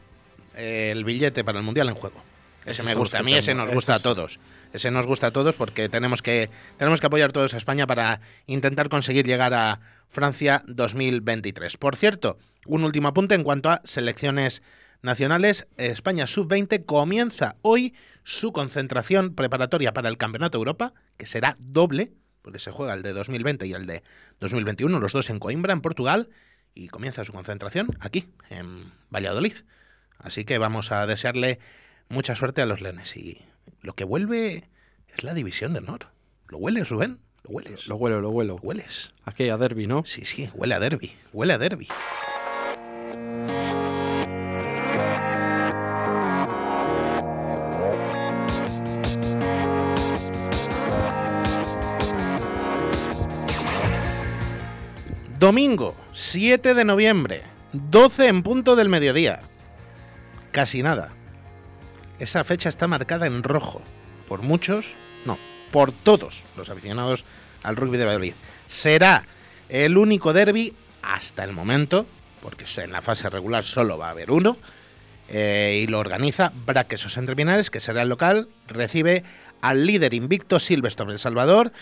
el 0.56 1.04
billete 1.04 1.44
para 1.44 1.60
el 1.60 1.66
Mundial 1.66 1.90
en 1.90 1.96
juego. 1.96 2.22
Ese 2.66 2.82
me 2.82 2.96
gusta, 2.96 3.20
a 3.20 3.24
mí 3.24 3.34
ese 3.34 3.54
nos 3.54 3.72
gusta 3.72 3.96
a 3.96 4.00
todos. 4.00 4.40
Ese 4.74 4.90
nos 4.90 5.06
gusta 5.06 5.28
a 5.28 5.32
todos 5.32 5.56
porque 5.56 5.88
tenemos 5.88 6.22
que, 6.22 6.50
tenemos 6.78 7.00
que 7.00 7.08
apoyar 7.08 7.32
todos 7.32 7.54
a 7.54 7.58
España 7.58 7.86
para 7.86 8.22
intentar 8.48 8.90
conseguir 8.90 9.26
llegar 9.26 9.54
a 9.54 9.80
Francia 10.10 10.64
2023. 10.68 11.78
Por 11.78 11.96
cierto, 11.96 12.38
un 12.66 12.84
último 12.84 13.08
apunte 13.08 13.36
en 13.36 13.44
cuanto 13.44 13.70
a 13.70 13.82
selecciones 13.84 14.64
nacionales. 15.04 15.68
España 15.78 16.26
Sub-20 16.26 16.86
comienza 16.86 17.56
hoy 17.62 17.94
su 18.24 18.52
concentración 18.52 19.36
preparatoria 19.36 19.94
para 19.94 20.10
el 20.10 20.18
Campeonato 20.18 20.58
Europa, 20.58 20.94
que 21.18 21.28
será 21.28 21.56
doble, 21.60 22.12
porque 22.46 22.60
se 22.60 22.70
juega 22.70 22.94
el 22.94 23.02
de 23.02 23.12
2020 23.12 23.66
y 23.66 23.74
el 23.74 23.88
de 23.88 24.04
2021, 24.40 25.00
los 25.00 25.14
dos 25.14 25.32
en 25.32 25.40
Coimbra, 25.40 25.74
en 25.74 25.82
Portugal, 25.82 26.30
y 26.76 26.90
comienza 26.90 27.26
su 27.26 27.34
concentración 27.34 27.98
aquí, 28.00 28.28
en 28.52 28.92
Valladolid. 29.10 29.56
Así 30.20 30.46
que 30.46 30.60
vamos 30.60 30.92
a 30.92 31.08
desearle 31.08 31.58
mucha 32.08 32.36
suerte 32.36 32.62
a 32.62 32.68
los 32.68 32.82
leones. 32.82 33.18
Y 33.18 33.42
lo 33.82 33.96
que 33.96 34.04
vuelve 34.04 34.70
es 35.08 35.24
la 35.24 35.34
división 35.34 35.74
de 35.74 35.80
honor. 35.80 36.10
¿Lo 36.48 36.60
hueles, 36.60 36.88
Rubén? 36.88 37.18
¿Lo 37.42 37.50
hueles? 37.50 37.88
Lo 37.88 37.96
huelo, 37.96 38.22
lo 38.22 38.30
huelo. 38.30 38.60
¿Lo 38.62 38.62
hueles? 38.62 39.10
Aquí 39.24 39.50
a 39.50 39.58
derby, 39.58 39.88
¿no? 39.88 40.06
Sí, 40.06 40.24
sí, 40.26 40.48
huele 40.54 40.76
a 40.76 40.80
derby. 40.80 41.16
Huele 41.34 41.54
a 41.54 41.58
derby. 41.58 41.88
Domingo, 55.40 55.96
7 56.14 56.74
de 56.74 56.86
noviembre, 56.86 57.44
12 57.74 58.28
en 58.28 58.42
punto 58.42 58.78
del 58.78 58.88
mediodía. 58.88 59.42
Casi 60.52 60.82
nada. 60.82 61.12
Esa 62.20 62.46
fecha 62.46 62.70
está 62.70 62.88
marcada 62.88 63.28
en 63.28 63.44
rojo. 63.44 63.82
Por 64.30 64.44
muchos, 64.44 64.96
no, 65.26 65.38
por 65.72 65.92
todos 65.92 66.46
los 66.56 66.70
aficionados 66.70 67.26
al 67.64 67.76
rugby 67.76 67.98
de 67.98 68.06
Valladolid. 68.06 68.34
Será 68.68 69.26
el 69.68 69.98
único 69.98 70.32
derby 70.32 70.74
hasta 71.02 71.44
el 71.44 71.52
momento, 71.52 72.06
porque 72.42 72.64
en 72.78 72.94
la 72.94 73.02
fase 73.02 73.30
regular 73.30 73.66
solo 73.66 73.98
va 73.98 74.08
a 74.08 74.12
haber 74.12 74.32
uno, 74.32 74.56
eh, 75.28 75.82
y 75.84 75.88
lo 75.88 76.00
organiza 76.00 76.54
Braquesos 76.66 77.18
Entrepinares, 77.18 77.70
que 77.70 77.82
será 77.82 78.04
el 78.04 78.10
local, 78.10 78.48
recibe 78.68 79.26
al 79.60 79.86
líder 79.86 80.14
invicto 80.14 80.60
Silvestre 80.60 81.12
El 81.12 81.20
Salvador, 81.20 81.74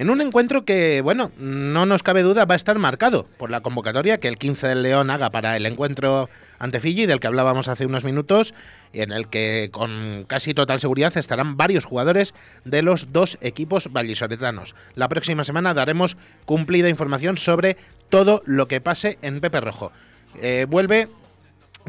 en 0.00 0.08
un 0.08 0.22
encuentro 0.22 0.64
que, 0.64 1.02
bueno, 1.02 1.30
no 1.36 1.84
nos 1.84 2.02
cabe 2.02 2.22
duda, 2.22 2.46
va 2.46 2.54
a 2.54 2.56
estar 2.56 2.78
marcado 2.78 3.26
por 3.36 3.50
la 3.50 3.60
convocatoria 3.60 4.18
que 4.18 4.28
el 4.28 4.38
15 4.38 4.68
del 4.68 4.82
León 4.82 5.10
haga 5.10 5.28
para 5.28 5.58
el 5.58 5.66
encuentro 5.66 6.30
ante 6.58 6.80
Fiji, 6.80 7.04
del 7.04 7.20
que 7.20 7.26
hablábamos 7.26 7.68
hace 7.68 7.84
unos 7.84 8.02
minutos, 8.02 8.54
y 8.94 9.02
en 9.02 9.12
el 9.12 9.28
que 9.28 9.68
con 9.70 10.24
casi 10.26 10.54
total 10.54 10.80
seguridad 10.80 11.14
estarán 11.18 11.58
varios 11.58 11.84
jugadores 11.84 12.32
de 12.64 12.80
los 12.80 13.12
dos 13.12 13.36
equipos 13.42 13.92
vallisoletanos. 13.92 14.74
La 14.94 15.06
próxima 15.06 15.44
semana 15.44 15.74
daremos 15.74 16.16
cumplida 16.46 16.88
información 16.88 17.36
sobre 17.36 17.76
todo 18.08 18.42
lo 18.46 18.68
que 18.68 18.80
pase 18.80 19.18
en 19.20 19.40
Pepe 19.40 19.60
Rojo. 19.60 19.92
Eh, 20.40 20.64
vuelve, 20.66 21.10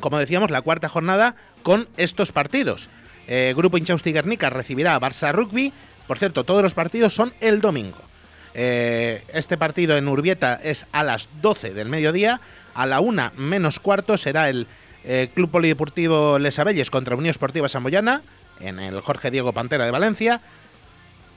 como 0.01 0.19
decíamos, 0.19 0.51
la 0.51 0.61
cuarta 0.61 0.89
jornada 0.89 1.37
con 1.63 1.87
estos 1.95 2.33
partidos. 2.33 2.89
Eh, 3.29 3.53
Grupo 3.55 3.77
Inchausti 3.77 4.11
Guernica 4.11 4.49
recibirá 4.49 4.95
a 4.95 4.99
Barça 4.99 5.31
Rugby, 5.31 5.71
por 6.11 6.19
cierto, 6.19 6.43
todos 6.43 6.61
los 6.61 6.73
partidos 6.73 7.15
son 7.15 7.33
el 7.39 7.61
domingo. 7.61 7.99
Eh, 8.53 9.23
este 9.33 9.57
partido 9.57 9.95
en 9.95 10.09
Urbieta 10.09 10.59
es 10.61 10.85
a 10.91 11.03
las 11.03 11.29
12 11.41 11.73
del 11.73 11.87
mediodía. 11.87 12.41
A 12.73 12.85
la 12.85 12.99
1 12.99 13.31
menos 13.37 13.79
cuarto 13.79 14.17
será 14.17 14.49
el 14.49 14.67
eh, 15.05 15.29
Club 15.33 15.49
Polideportivo 15.49 16.37
Les 16.37 16.59
Abelles 16.59 16.91
contra 16.91 17.15
Unión 17.15 17.31
Esportiva 17.31 17.69
Samboyana 17.69 18.23
en 18.59 18.81
el 18.81 18.99
Jorge 18.99 19.31
Diego 19.31 19.53
Pantera 19.53 19.85
de 19.85 19.91
Valencia. 19.91 20.41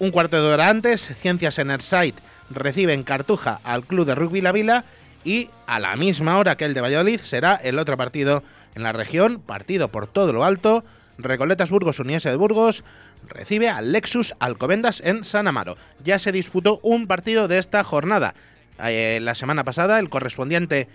Un 0.00 0.10
cuarto 0.10 0.42
de 0.42 0.52
hora 0.52 0.68
antes, 0.68 1.08
Ciencias 1.20 1.60
Enerside 1.60 2.16
recibe 2.50 2.94
en 2.94 3.04
Cartuja 3.04 3.60
al 3.62 3.84
Club 3.84 4.06
de 4.06 4.16
Rugby 4.16 4.40
La 4.40 4.50
Vila 4.50 4.86
y 5.22 5.50
a 5.68 5.78
la 5.78 5.94
misma 5.94 6.36
hora 6.36 6.56
que 6.56 6.64
el 6.64 6.74
de 6.74 6.80
Valladolid 6.80 7.20
será 7.20 7.54
el 7.54 7.78
otro 7.78 7.96
partido 7.96 8.42
en 8.74 8.82
la 8.82 8.92
región, 8.92 9.38
partido 9.38 9.86
por 9.86 10.08
todo 10.08 10.32
lo 10.32 10.44
alto, 10.44 10.82
Recoletas 11.16 11.70
Burgos 11.70 12.00
Uniese 12.00 12.30
de 12.30 12.34
Burgos 12.34 12.82
recibe 13.28 13.68
al 13.68 13.92
Lexus 13.92 14.34
Alcobendas 14.38 15.00
en 15.04 15.24
San 15.24 15.48
Amaro. 15.48 15.76
Ya 16.02 16.18
se 16.18 16.32
disputó 16.32 16.80
un 16.82 17.06
partido 17.06 17.48
de 17.48 17.58
esta 17.58 17.84
jornada. 17.84 18.34
Eh, 18.82 19.18
la 19.22 19.34
semana 19.34 19.64
pasada, 19.64 19.98
el 19.98 20.08
correspondiente 20.08 20.88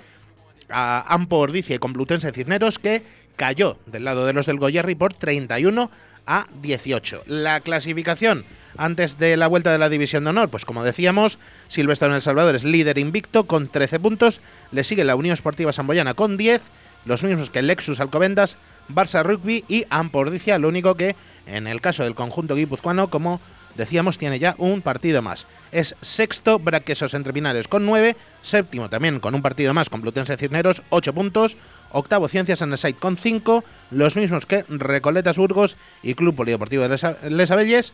a 0.70 1.06
Ampo 1.08 1.38
Ordicia 1.38 1.76
y 1.76 1.80
Complutense 1.80 2.32
Cisneros, 2.32 2.80
que 2.80 3.04
cayó 3.36 3.78
del 3.86 4.04
lado 4.04 4.26
de 4.26 4.34
los 4.34 4.46
del 4.46 4.60
Goyerri 4.60 4.96
por 4.96 5.14
31 5.14 5.90
a 6.26 6.48
18. 6.62 7.24
La 7.26 7.62
clasificación 7.62 8.46
antes 8.78 9.18
de 9.18 9.36
la 9.38 9.48
vuelta 9.48 9.72
de 9.72 9.78
la 9.78 9.90
División 9.90 10.24
de 10.24 10.30
Honor, 10.30 10.50
pues 10.50 10.66
como 10.66 10.84
decíamos, 10.84 11.40
Silvestre 11.68 12.08
en 12.08 12.16
El 12.16 12.22
Salvador 12.22 12.56
es 12.56 12.64
líder 12.64 12.98
invicto 12.98 13.46
con 13.46 13.68
13 13.68 14.00
puntos, 14.00 14.42
le 14.72 14.84
sigue 14.84 15.04
la 15.04 15.16
Unión 15.16 15.34
Esportiva 15.34 15.74
Samboyana 15.74 16.14
con 16.14 16.38
10, 16.38 16.62
los 17.06 17.24
mismos 17.24 17.50
que 17.50 17.62
Lexus 17.62 18.00
Alcobendas, 18.00 18.58
Barça 18.90 19.24
Rugby 19.24 19.66
y 19.68 19.86
Ampo 19.90 20.20
Ordicia, 20.20 20.60
lo 20.60 20.68
único 20.68 20.96
que 20.96 21.16
en 21.46 21.68
el 21.68 21.82
caso 21.82 22.04
del 22.04 22.16
conjunto 22.16 22.56
guipuzcoano, 22.56 23.10
como 23.10 23.40
decíamos, 23.76 24.18
tiene 24.18 24.40
ya 24.40 24.56
un 24.58 24.82
partido 24.82 25.22
más. 25.22 25.46
Es 25.72 25.96
sexto 26.02 26.60
Braquesos 26.60 27.14
entre 27.14 27.32
Pinares 27.32 27.68
con 27.68 27.86
nueve, 27.86 28.18
séptimo 28.42 28.90
también 28.90 29.20
con 29.20 29.36
un 29.36 29.42
partido 29.42 29.74
más 29.74 29.90
con 29.90 30.02
Plutense 30.02 30.38
Cisneros, 30.38 30.82
ocho 30.90 31.14
puntos, 31.14 31.56
octavo 31.92 32.28
Ciencias 32.28 32.62
en 32.62 32.72
el 32.72 32.78
site 32.78 33.00
con 33.00 33.16
cinco, 33.16 33.64
los 33.92 34.16
mismos 34.16 34.46
que 34.46 34.66
Recoletas 34.68 35.38
Burgos 35.38 35.78
y 36.04 36.16
Club 36.16 36.36
Polideportivo 36.36 36.88
de 36.88 37.30
Les 37.30 37.52
Abelles, 37.52 37.94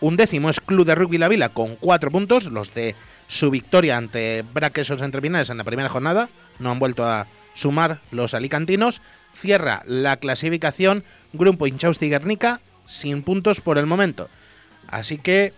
Un 0.00 0.16
décimo 0.16 0.50
es 0.50 0.60
Club 0.60 0.86
de 0.86 0.94
Rugby 0.94 1.16
La 1.16 1.28
Vila 1.28 1.48
con 1.48 1.76
cuatro 1.76 2.10
puntos, 2.10 2.46
los 2.46 2.74
de 2.74 2.94
su 3.28 3.50
victoria 3.50 3.96
ante 3.96 4.44
Braquesos 4.52 5.00
entre 5.00 5.22
Pinares 5.22 5.48
en 5.48 5.56
la 5.56 5.64
primera 5.64 5.88
jornada. 5.88 6.28
No 6.58 6.70
han 6.70 6.78
vuelto 6.78 7.06
a 7.06 7.26
sumar 7.54 8.00
los 8.10 8.34
alicantinos. 8.34 9.00
Cierra 9.34 9.82
la 9.86 10.18
clasificación 10.18 11.02
Grupo 11.36 11.66
Inchausti 11.66 12.08
Guernica 12.08 12.60
sin 12.86 13.22
puntos 13.22 13.60
por 13.60 13.78
el 13.78 13.86
momento. 13.86 14.28
Así 14.88 15.18
que 15.18 15.52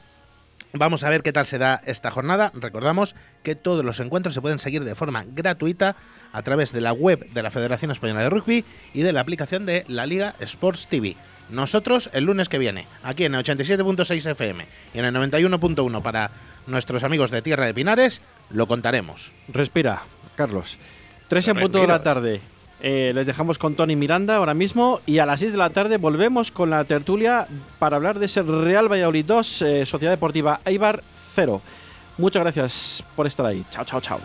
vamos 0.72 1.04
a 1.04 1.10
ver 1.10 1.22
qué 1.22 1.32
tal 1.32 1.46
se 1.46 1.58
da 1.58 1.82
esta 1.86 2.10
jornada. 2.10 2.50
Recordamos 2.54 3.14
que 3.42 3.54
todos 3.54 3.84
los 3.84 4.00
encuentros 4.00 4.34
se 4.34 4.40
pueden 4.40 4.58
seguir 4.58 4.84
de 4.84 4.94
forma 4.94 5.24
gratuita 5.26 5.96
a 6.32 6.42
través 6.42 6.72
de 6.72 6.80
la 6.80 6.92
web 6.92 7.28
de 7.30 7.42
la 7.42 7.50
Federación 7.50 7.90
Española 7.90 8.22
de 8.22 8.30
Rugby 8.30 8.64
y 8.94 9.02
de 9.02 9.12
la 9.12 9.20
aplicación 9.20 9.66
de 9.66 9.84
la 9.88 10.06
Liga 10.06 10.34
Sports 10.40 10.88
TV. 10.88 11.16
Nosotros 11.50 12.10
el 12.12 12.24
lunes 12.24 12.48
que 12.48 12.58
viene, 12.58 12.86
aquí 13.02 13.24
en 13.24 13.34
el 13.34 13.44
87.6 13.44 14.30
FM 14.32 14.66
y 14.92 14.98
en 14.98 15.04
el 15.04 15.14
91.1 15.14 16.02
para 16.02 16.30
nuestros 16.66 17.02
amigos 17.02 17.30
de 17.30 17.40
Tierra 17.40 17.64
de 17.64 17.72
Pinares, 17.72 18.20
lo 18.50 18.66
contaremos. 18.66 19.32
Respira, 19.48 20.02
Carlos. 20.36 20.76
Tres 21.28 21.48
en 21.48 21.58
punto 21.58 21.80
de 21.80 21.86
la 21.86 22.02
tarde. 22.02 22.40
Eh, 22.80 23.12
les 23.14 23.26
dejamos 23.26 23.58
con 23.58 23.74
Tony 23.74 23.96
Miranda 23.96 24.36
ahora 24.36 24.54
mismo 24.54 25.00
y 25.04 25.18
a 25.18 25.26
las 25.26 25.40
6 25.40 25.52
de 25.52 25.58
la 25.58 25.70
tarde 25.70 25.96
volvemos 25.96 26.52
con 26.52 26.70
la 26.70 26.84
tertulia 26.84 27.48
para 27.78 27.96
hablar 27.96 28.18
de 28.18 28.26
ese 28.26 28.42
Real 28.42 28.90
Valladolid 28.90 29.24
2, 29.24 29.62
eh, 29.62 29.86
Sociedad 29.86 30.12
Deportiva 30.12 30.60
Eibar 30.64 31.02
0. 31.34 31.60
Muchas 32.18 32.42
gracias 32.42 33.04
por 33.16 33.26
estar 33.26 33.46
ahí. 33.46 33.64
Chao, 33.70 33.84
chao, 33.84 34.00
chao. 34.00 34.20